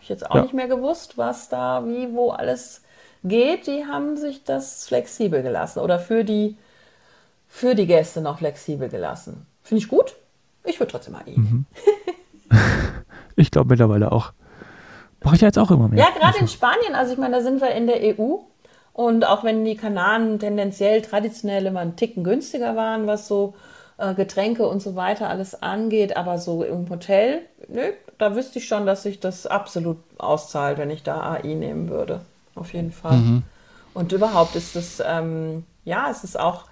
ich 0.01 0.10
jetzt 0.10 0.30
auch 0.30 0.36
ja. 0.36 0.41
nicht 0.41 0.54
mehr 0.54 0.67
gewusst, 0.67 1.17
was 1.17 1.49
da, 1.49 1.86
wie, 1.86 2.13
wo 2.13 2.32
alles 2.32 2.82
geht. 3.23 3.67
Die 3.67 3.86
haben 3.86 4.17
sich 4.17 4.43
das 4.43 4.88
flexibel 4.88 5.41
gelassen 5.41 5.80
oder 5.80 5.99
für 5.99 6.23
die, 6.23 6.58
für 7.47 7.75
die 7.75 7.88
Gäste 7.88 8.21
noch 8.21 8.39
flexibel 8.39 8.89
gelassen. 8.89 9.45
Finde 9.63 9.84
ich 9.84 9.89
gut. 9.89 10.15
Ich 10.63 10.80
würde 10.80 10.91
trotzdem 10.91 11.13
mal 11.13 11.23
Mhm. 11.25 11.65
ich 13.36 13.51
glaube 13.51 13.69
mittlerweile 13.69 14.12
auch. 14.12 14.34
Mache 15.23 15.36
ich 15.36 15.41
ja 15.41 15.47
jetzt 15.47 15.60
auch 15.60 15.71
immer 15.71 15.88
mehr. 15.88 15.99
Ja, 15.99 16.10
gerade 16.12 16.27
also. 16.27 16.39
in 16.39 16.47
Spanien. 16.47 16.95
Also 16.95 17.13
ich 17.13 17.19
meine, 17.19 17.38
da 17.38 17.41
sind 17.41 17.62
wir 17.62 17.71
in 17.71 17.88
der 17.88 18.01
EU. 18.01 18.38
Und 18.93 19.27
auch 19.27 19.43
wenn 19.43 19.63
die 19.63 19.75
Kanaren 19.75 20.39
tendenziell 20.39 21.01
traditionell 21.01 21.65
immer 21.65 21.82
einen 21.82 21.95
Ticken 21.95 22.23
günstiger 22.23 22.75
waren, 22.75 23.06
was 23.06 23.27
so 23.27 23.53
äh, 23.97 24.13
Getränke 24.13 24.67
und 24.67 24.82
so 24.82 24.95
weiter 24.95 25.30
alles 25.30 25.62
angeht, 25.62 26.17
aber 26.17 26.38
so 26.38 26.63
im 26.63 26.89
Hotel, 26.89 27.41
nö, 27.67 27.91
da 28.17 28.36
wüsste 28.36 28.60
ich 28.60 28.67
schon, 28.67 28.86
dass 28.86 29.03
sich 29.03 29.19
das 29.19 29.45
absolut 29.45 29.97
auszahlt, 30.17 30.77
wenn 30.77 30.89
ich 30.89 31.03
da 31.03 31.21
AI 31.21 31.53
nehmen 31.53 31.89
würde. 31.89 32.21
Auf 32.58 32.74
jeden 32.74 32.91
Fall. 32.91 33.17
Mhm. 33.17 33.43
Und 33.93 34.12
überhaupt 34.12 34.56
ist 34.56 34.76
das, 34.76 35.02
ähm, 35.06 35.65
ja, 35.84 36.10
es 36.10 36.24
ist 36.24 36.39
auch, 36.39 36.65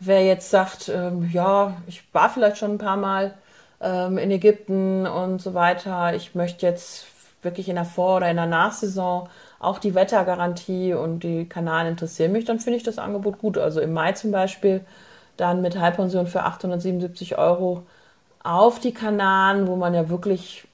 wer 0.00 0.24
jetzt 0.24 0.50
sagt, 0.50 0.88
ähm, 0.88 1.30
ja, 1.32 1.76
ich 1.86 2.02
war 2.12 2.30
vielleicht 2.30 2.58
schon 2.58 2.72
ein 2.72 2.78
paar 2.78 2.96
Mal 2.96 3.34
ähm, 3.80 4.18
in 4.18 4.30
Ägypten 4.30 5.06
und 5.06 5.40
so 5.40 5.54
weiter, 5.54 6.14
ich 6.14 6.34
möchte 6.34 6.66
jetzt 6.66 7.06
wirklich 7.42 7.68
in 7.68 7.76
der 7.76 7.84
Vor- 7.84 8.16
oder 8.16 8.30
in 8.30 8.36
der 8.36 8.46
Nachsaison 8.46 9.28
auch 9.58 9.78
die 9.78 9.94
Wettergarantie 9.94 10.94
und 10.94 11.20
die 11.20 11.48
Kanaren 11.48 11.86
interessieren 11.86 12.32
mich, 12.32 12.44
dann 12.44 12.60
finde 12.60 12.78
ich 12.78 12.82
das 12.82 12.98
Angebot 12.98 13.38
gut. 13.38 13.58
Also 13.58 13.80
im 13.80 13.92
Mai 13.92 14.12
zum 14.12 14.32
Beispiel 14.32 14.84
dann 15.36 15.62
mit 15.62 15.78
Halbpension 15.78 16.26
für 16.26 16.42
877 16.44 17.38
Euro 17.38 17.84
auf 18.42 18.80
die 18.80 18.92
Kanaren, 18.92 19.66
wo 19.66 19.76
man 19.76 19.94
ja 19.94 20.08
wirklich 20.08 20.66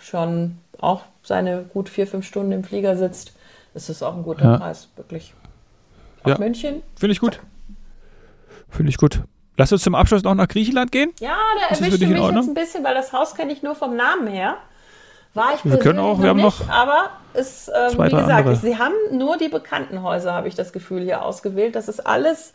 schon 0.00 0.58
auch 0.78 1.02
seine 1.22 1.62
gut 1.62 1.88
vier, 1.88 2.06
fünf 2.06 2.26
Stunden 2.26 2.52
im 2.52 2.64
Flieger 2.64 2.96
sitzt, 2.96 3.32
ist 3.74 3.88
das 3.88 4.02
auch 4.02 4.16
ein 4.16 4.22
guter 4.22 4.44
ja. 4.44 4.56
Preis, 4.58 4.88
wirklich. 4.96 5.34
Auf 6.22 6.32
ja. 6.32 6.38
München. 6.38 6.82
Finde 6.96 7.12
ich 7.12 7.20
gut. 7.20 7.40
Finde 8.68 8.90
ich 8.90 8.98
gut. 8.98 9.22
Lass 9.56 9.72
uns 9.72 9.82
zum 9.82 9.94
Abschluss 9.94 10.22
noch 10.22 10.34
nach 10.34 10.48
Griechenland 10.48 10.92
gehen. 10.92 11.12
Ja, 11.20 11.36
da 11.56 11.74
erwischt 11.74 12.00
mich 12.00 12.10
jetzt 12.10 12.48
ein 12.48 12.54
bisschen, 12.54 12.84
weil 12.84 12.94
das 12.94 13.12
Haus 13.12 13.34
kenne 13.34 13.52
ich 13.52 13.62
nur 13.62 13.74
vom 13.74 13.96
Namen 13.96 14.28
her. 14.28 14.56
War 15.34 15.54
ich 15.54 15.64
wir 15.64 15.78
können 15.78 15.98
auch, 15.98 16.22
wir 16.22 16.30
haben 16.30 16.40
noch 16.40 16.68
aber 16.68 17.10
es, 17.34 17.68
ähm, 17.68 17.98
wie 17.98 18.10
gesagt, 18.10 18.30
andere. 18.30 18.56
sie 18.56 18.78
haben 18.78 18.94
nur 19.12 19.36
die 19.36 19.48
bekannten 19.48 20.02
Häuser, 20.02 20.32
habe 20.32 20.48
ich 20.48 20.54
das 20.54 20.72
Gefühl, 20.72 21.02
hier 21.02 21.22
ausgewählt. 21.22 21.76
Das 21.76 21.88
ist 21.88 22.00
alles 22.00 22.52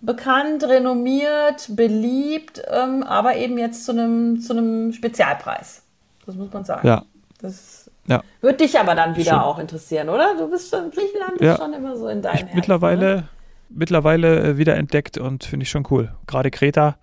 bekannt, 0.00 0.64
renommiert, 0.64 1.68
beliebt, 1.70 2.62
ähm, 2.70 3.02
aber 3.02 3.36
eben 3.36 3.58
jetzt 3.58 3.84
zu 3.84 3.92
einem, 3.92 4.40
zu 4.40 4.52
einem 4.52 4.92
Spezialpreis. 4.92 5.82
Das 6.26 6.34
muss 6.36 6.52
man 6.52 6.64
sagen. 6.64 6.86
Ja. 6.86 7.04
Das 7.40 7.83
ja. 8.06 8.22
wird 8.40 8.60
dich 8.60 8.78
aber 8.78 8.94
dann 8.94 9.16
wieder 9.16 9.32
Schön. 9.32 9.40
auch 9.40 9.58
interessieren, 9.58 10.08
oder? 10.08 10.34
Du 10.38 10.50
bist 10.50 10.70
schon, 10.70 10.90
Griechenland 10.90 11.40
ja. 11.40 11.52
ist 11.52 11.60
schon 11.60 11.72
immer 11.72 11.96
so 11.96 12.08
in 12.08 12.22
deinem 12.22 12.36
Herzen. 12.36 12.54
Mittlerweile, 12.54 13.16
ne? 13.16 13.28
mittlerweile 13.68 14.42
äh, 14.42 14.58
wieder 14.58 14.76
entdeckt 14.76 15.18
und 15.18 15.44
finde 15.44 15.64
ich 15.64 15.70
schon 15.70 15.86
cool. 15.90 16.14
Gerade 16.26 16.50
Kreta 16.50 16.96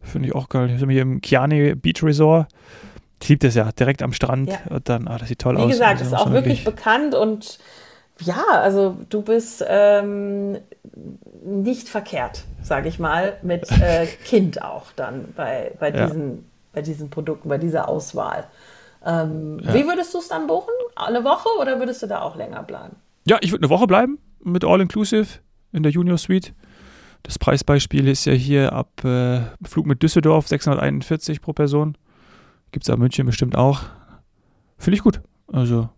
finde 0.00 0.28
ich 0.28 0.34
auch 0.34 0.48
geil. 0.48 0.68
Wir 0.68 0.78
sind 0.78 0.90
hier 0.90 1.02
im 1.02 1.20
Chiani 1.20 1.74
Beach 1.74 2.02
Resort 2.02 2.48
ich 3.20 3.28
liebe 3.28 3.46
das 3.46 3.54
ja, 3.54 3.70
direkt 3.72 4.02
am 4.02 4.12
Strand. 4.12 4.50
Ja. 4.50 4.58
Und 4.70 4.88
dann, 4.88 5.08
ah, 5.08 5.18
das 5.18 5.28
sieht 5.28 5.40
toll 5.40 5.56
Wie 5.56 5.60
aus. 5.60 5.66
Wie 5.66 5.72
gesagt, 5.72 6.00
also, 6.00 6.14
ist 6.14 6.20
auch 6.20 6.30
wirklich, 6.32 6.64
bekannt 6.64 7.14
und 7.14 7.58
ja, 8.20 8.42
also 8.50 8.96
du 9.08 9.22
bist 9.22 9.64
ähm, 9.68 10.58
nicht 11.44 11.88
verkehrt, 11.88 12.44
sage 12.62 12.88
ich 12.88 12.98
mal, 12.98 13.36
mit 13.42 13.70
äh, 13.80 14.06
Kind 14.24 14.62
auch 14.62 14.86
dann 14.96 15.32
bei, 15.36 15.72
bei, 15.78 15.90
diesen, 15.90 16.30
ja. 16.30 16.42
bei 16.72 16.82
diesen 16.82 17.10
Produkten, 17.10 17.48
bei 17.48 17.58
dieser 17.58 17.88
Auswahl. 17.88 18.44
Ähm, 19.08 19.58
ja. 19.62 19.74
Wie 19.74 19.86
würdest 19.86 20.12
du 20.12 20.18
es 20.18 20.28
dann 20.28 20.46
buchen? 20.46 20.74
Eine 20.94 21.24
Woche 21.24 21.48
oder 21.58 21.78
würdest 21.78 22.02
du 22.02 22.06
da 22.06 22.20
auch 22.20 22.36
länger 22.36 22.62
bleiben? 22.62 22.96
Ja, 23.26 23.38
ich 23.40 23.50
würde 23.50 23.64
eine 23.64 23.70
Woche 23.70 23.86
bleiben 23.86 24.18
mit 24.40 24.64
All 24.64 24.80
Inclusive 24.80 25.40
in 25.72 25.82
der 25.82 25.90
Junior 25.90 26.18
Suite. 26.18 26.52
Das 27.22 27.38
Preisbeispiel 27.38 28.06
ist 28.06 28.26
ja 28.26 28.32
hier 28.34 28.72
ab 28.72 29.02
äh, 29.04 29.40
Flug 29.66 29.86
mit 29.86 30.02
Düsseldorf 30.02 30.46
641 30.46 31.40
pro 31.40 31.52
Person. 31.52 31.96
Gibt 32.70 32.86
es 32.86 32.94
in 32.94 33.00
München 33.00 33.26
bestimmt 33.26 33.56
auch. 33.56 33.80
Finde 34.76 34.96
ich 34.96 35.02
gut. 35.02 35.20
Also, 35.50 35.88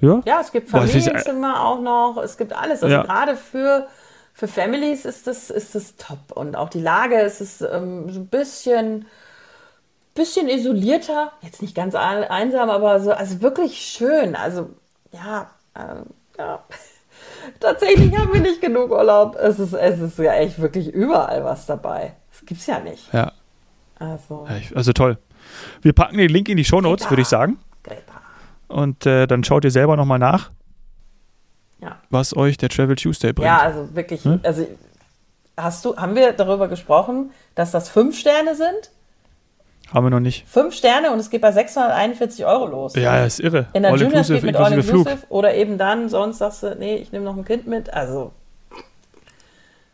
ja. 0.00 0.22
Ja, 0.24 0.40
es 0.40 0.52
gibt 0.52 0.70
Familienzimmer 0.70 1.64
auch 1.64 1.80
noch. 1.80 2.20
Es 2.22 2.36
gibt 2.36 2.52
alles. 2.52 2.82
Also 2.82 2.94
ja. 2.94 3.02
gerade 3.02 3.36
für, 3.36 3.88
für 4.32 4.46
Families 4.46 5.04
ist 5.04 5.26
das, 5.26 5.50
ist 5.50 5.74
das 5.74 5.96
top. 5.96 6.32
Und 6.34 6.56
auch 6.56 6.68
die 6.68 6.80
Lage 6.80 7.16
ist 7.20 7.40
es 7.40 7.60
ähm, 7.60 8.10
so 8.10 8.20
ein 8.20 8.28
bisschen, 8.28 9.06
bisschen 10.16 10.48
isolierter. 10.48 11.32
Jetzt 11.42 11.62
nicht 11.62 11.74
ganz 11.74 11.94
einsam, 11.94 12.70
aber 12.70 13.00
so, 13.00 13.12
also 13.12 13.40
wirklich 13.40 13.78
schön. 13.78 14.34
Also, 14.34 14.70
ja, 15.12 15.50
äh, 15.74 16.38
ja. 16.38 16.64
Tatsächlich 17.60 18.16
haben 18.16 18.32
wir 18.32 18.40
nicht 18.40 18.60
genug 18.60 18.90
Urlaub. 18.90 19.36
Es 19.36 19.60
ist, 19.60 19.72
es 19.72 20.00
ist 20.00 20.18
ja 20.18 20.34
echt 20.34 20.60
wirklich 20.60 20.88
überall 20.88 21.44
was 21.44 21.66
dabei. 21.66 22.14
Das 22.32 22.44
gibt 22.44 22.60
es 22.60 22.66
ja 22.66 22.80
nicht. 22.80 23.12
Ja, 23.12 23.32
also, 23.98 24.46
also 24.74 24.92
toll. 24.92 25.18
Wir 25.80 25.92
packen 25.92 26.18
den 26.18 26.28
Link 26.28 26.48
in 26.48 26.56
die 26.56 26.64
Show 26.64 26.80
Notes, 26.80 27.08
würde 27.08 27.22
ich 27.22 27.28
sagen. 27.28 27.58
Greta. 27.82 28.20
Und 28.68 29.06
äh, 29.06 29.26
dann 29.26 29.44
schaut 29.44 29.64
ihr 29.64 29.70
selber 29.70 29.96
nochmal 29.96 30.18
nach, 30.18 30.50
ja. 31.80 31.96
was 32.10 32.36
euch 32.36 32.56
der 32.56 32.68
Travel 32.68 32.96
Tuesday 32.96 33.32
bringt. 33.32 33.46
Ja, 33.46 33.58
also 33.58 33.94
wirklich, 33.94 34.24
hm? 34.24 34.40
also 34.42 34.66
hast 35.56 35.84
du, 35.84 35.96
haben 35.96 36.14
wir 36.14 36.32
darüber 36.32 36.68
gesprochen, 36.68 37.30
dass 37.54 37.70
das 37.70 37.88
fünf 37.88 38.18
Sterne 38.18 38.54
sind? 38.54 38.90
Haben 39.92 40.06
wir 40.06 40.10
noch 40.10 40.20
nicht. 40.20 40.46
Fünf 40.48 40.74
Sterne 40.74 41.12
und 41.12 41.18
es 41.18 41.30
geht 41.30 41.40
bei 41.40 41.52
641 41.52 42.44
Euro 42.44 42.66
los. 42.66 42.94
Ja, 42.96 43.24
ist 43.24 43.38
irre. 43.38 43.66
In 43.72 43.82
der 43.82 43.92
All 43.92 44.00
Junior 44.00 44.24
Suite 44.24 44.42
mit 44.42 44.56
All 44.56 44.72
Inclusive 44.72 45.16
Flug. 45.16 45.30
oder 45.30 45.54
eben 45.54 45.78
dann, 45.78 46.08
sonst 46.08 46.38
sagst 46.38 46.62
du, 46.62 46.74
nee, 46.76 46.96
ich 46.96 47.12
nehme 47.12 47.24
noch 47.24 47.36
ein 47.36 47.44
Kind 47.44 47.66
mit. 47.66 47.92
Also, 47.94 48.32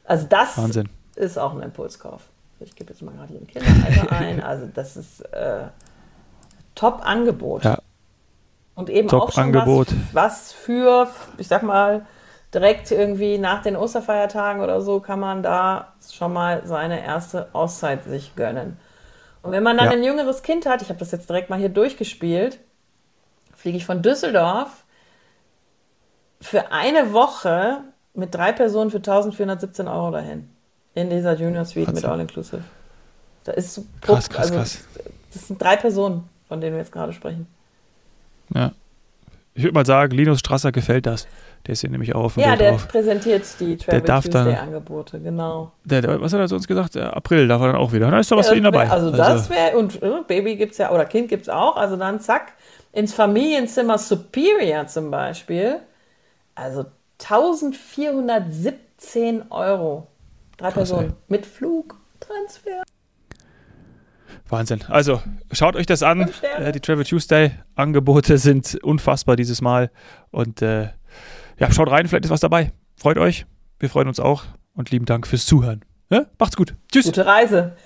also 0.04 0.26
das 0.28 0.56
Wahnsinn. 0.56 0.88
ist 1.14 1.38
auch 1.38 1.54
ein 1.54 1.62
Impulskauf. 1.62 2.22
Ich 2.60 2.74
gebe 2.74 2.90
jetzt 2.90 3.02
mal 3.02 3.12
gerade 3.12 3.28
hier 3.28 3.40
ein 3.40 3.46
Kinderalter 3.46 4.12
ein. 4.16 4.42
Also 4.42 4.66
das 4.72 4.96
ist 4.96 5.20
äh, 5.32 5.64
Top-Angebot. 6.74 7.64
Ja. 7.64 7.78
Und 8.74 8.88
eben 8.88 9.08
Top 9.08 9.22
auch 9.22 9.32
schon 9.32 9.54
was, 9.54 9.86
was 10.12 10.52
für, 10.52 11.08
ich 11.36 11.48
sag 11.48 11.62
mal, 11.62 12.06
direkt 12.54 12.90
irgendwie 12.90 13.38
nach 13.38 13.62
den 13.62 13.76
Osterfeiertagen 13.76 14.62
oder 14.62 14.80
so 14.80 15.00
kann 15.00 15.20
man 15.20 15.42
da 15.42 15.92
schon 16.10 16.32
mal 16.32 16.62
seine 16.64 17.04
erste 17.04 17.48
Auszeit 17.52 18.04
sich 18.04 18.34
gönnen. 18.36 18.78
Und 19.42 19.52
wenn 19.52 19.62
man 19.62 19.76
dann 19.76 19.86
ja. 19.86 19.92
ein 19.92 20.04
jüngeres 20.04 20.42
Kind 20.42 20.66
hat, 20.66 20.82
ich 20.82 20.88
habe 20.88 20.98
das 20.98 21.10
jetzt 21.10 21.28
direkt 21.28 21.50
mal 21.50 21.58
hier 21.58 21.68
durchgespielt, 21.68 22.58
fliege 23.56 23.76
ich 23.76 23.84
von 23.84 24.02
Düsseldorf 24.02 24.84
für 26.40 26.72
eine 26.72 27.12
Woche 27.12 27.80
mit 28.14 28.34
drei 28.34 28.52
Personen 28.52 28.90
für 28.90 28.98
1417 28.98 29.88
Euro 29.88 30.10
dahin. 30.10 30.48
In 30.94 31.10
dieser 31.10 31.34
Junior 31.34 31.64
Suite 31.64 31.88
Wahnsinn. 31.88 32.02
mit 32.02 32.10
All 32.10 32.20
Inclusive. 32.20 32.62
Da 33.44 33.52
ist 33.52 33.74
so 33.74 33.84
krass, 34.00 34.28
krass, 34.28 34.50
also, 34.50 34.54
krass. 34.54 34.84
Das 35.32 35.48
sind 35.48 35.60
drei 35.60 35.76
Personen, 35.76 36.28
von 36.48 36.60
denen 36.60 36.74
wir 36.74 36.80
jetzt 36.80 36.92
gerade 36.92 37.12
sprechen. 37.12 37.46
Ja. 38.54 38.72
Ich 39.54 39.62
würde 39.62 39.74
mal 39.74 39.86
sagen, 39.86 40.16
Linus 40.16 40.40
Strasser 40.40 40.72
gefällt 40.72 41.06
das. 41.06 41.26
Der 41.66 41.72
ist 41.74 41.80
hier 41.80 41.90
nämlich 41.90 42.14
auch 42.14 42.24
auf 42.24 42.34
dem 42.34 42.42
Ja, 42.42 42.56
der 42.56 42.72
drauf. 42.72 42.88
präsentiert 42.88 43.44
die 43.60 43.76
Travel 43.76 44.00
der 44.00 44.06
darf 44.06 44.24
Tuesday-Angebote, 44.24 45.20
genau. 45.20 45.70
Der, 45.84 46.02
der, 46.02 46.20
was 46.20 46.32
hat 46.32 46.40
er 46.40 46.48
sonst 46.48 46.66
gesagt? 46.66 46.96
April 46.96 47.46
darf 47.46 47.62
er 47.62 47.68
dann 47.68 47.76
auch 47.76 47.92
wieder. 47.92 48.10
Da 48.10 48.18
ist 48.18 48.32
doch 48.32 48.36
was 48.36 48.46
ja, 48.46 48.52
für 48.52 48.58
ihn 48.58 48.64
dabei. 48.64 48.90
Also, 48.90 49.12
also 49.12 49.16
das 49.16 49.48
wäre, 49.48 49.76
und 49.76 50.02
äh, 50.02 50.10
Baby 50.26 50.56
gibt 50.56 50.72
es 50.72 50.78
ja, 50.78 50.90
oder 50.90 51.04
Kind 51.04 51.28
gibt 51.28 51.42
es 51.42 51.48
auch. 51.48 51.76
Also 51.76 51.94
dann 51.96 52.18
zack, 52.18 52.54
ins 52.90 53.14
Familienzimmer 53.14 53.98
Superior 53.98 54.88
zum 54.88 55.12
Beispiel. 55.12 55.78
Also 56.54 56.84
1417 57.20 59.50
Euro. 59.50 60.06
Drei 60.56 60.66
Krass, 60.66 60.74
Personen. 60.74 61.10
Ey. 61.10 61.14
Mit 61.28 61.46
Flugtransfer. 61.46 62.82
Wahnsinn. 64.48 64.84
Also 64.88 65.22
schaut 65.50 65.76
euch 65.76 65.86
das 65.86 66.02
an. 66.02 66.30
Äh, 66.58 66.72
die 66.72 66.80
Travel 66.80 67.04
Tuesday 67.04 67.52
Angebote 67.74 68.36
sind 68.38 68.78
unfassbar 68.82 69.36
dieses 69.36 69.62
Mal. 69.62 69.90
Und 70.30 70.60
äh, 70.60 70.88
ja, 71.62 71.70
schaut 71.70 71.88
rein, 71.92 72.08
vielleicht 72.08 72.24
ist 72.24 72.30
was 72.32 72.40
dabei. 72.40 72.72
Freut 72.96 73.18
euch. 73.18 73.46
Wir 73.78 73.88
freuen 73.88 74.08
uns 74.08 74.18
auch. 74.18 74.42
Und 74.74 74.90
lieben 74.90 75.04
Dank 75.04 75.28
fürs 75.28 75.46
Zuhören. 75.46 75.84
Ja? 76.10 76.26
Macht's 76.36 76.56
gut. 76.56 76.74
Tschüss. 76.90 77.06
Gute 77.06 77.24
Reise. 77.24 77.76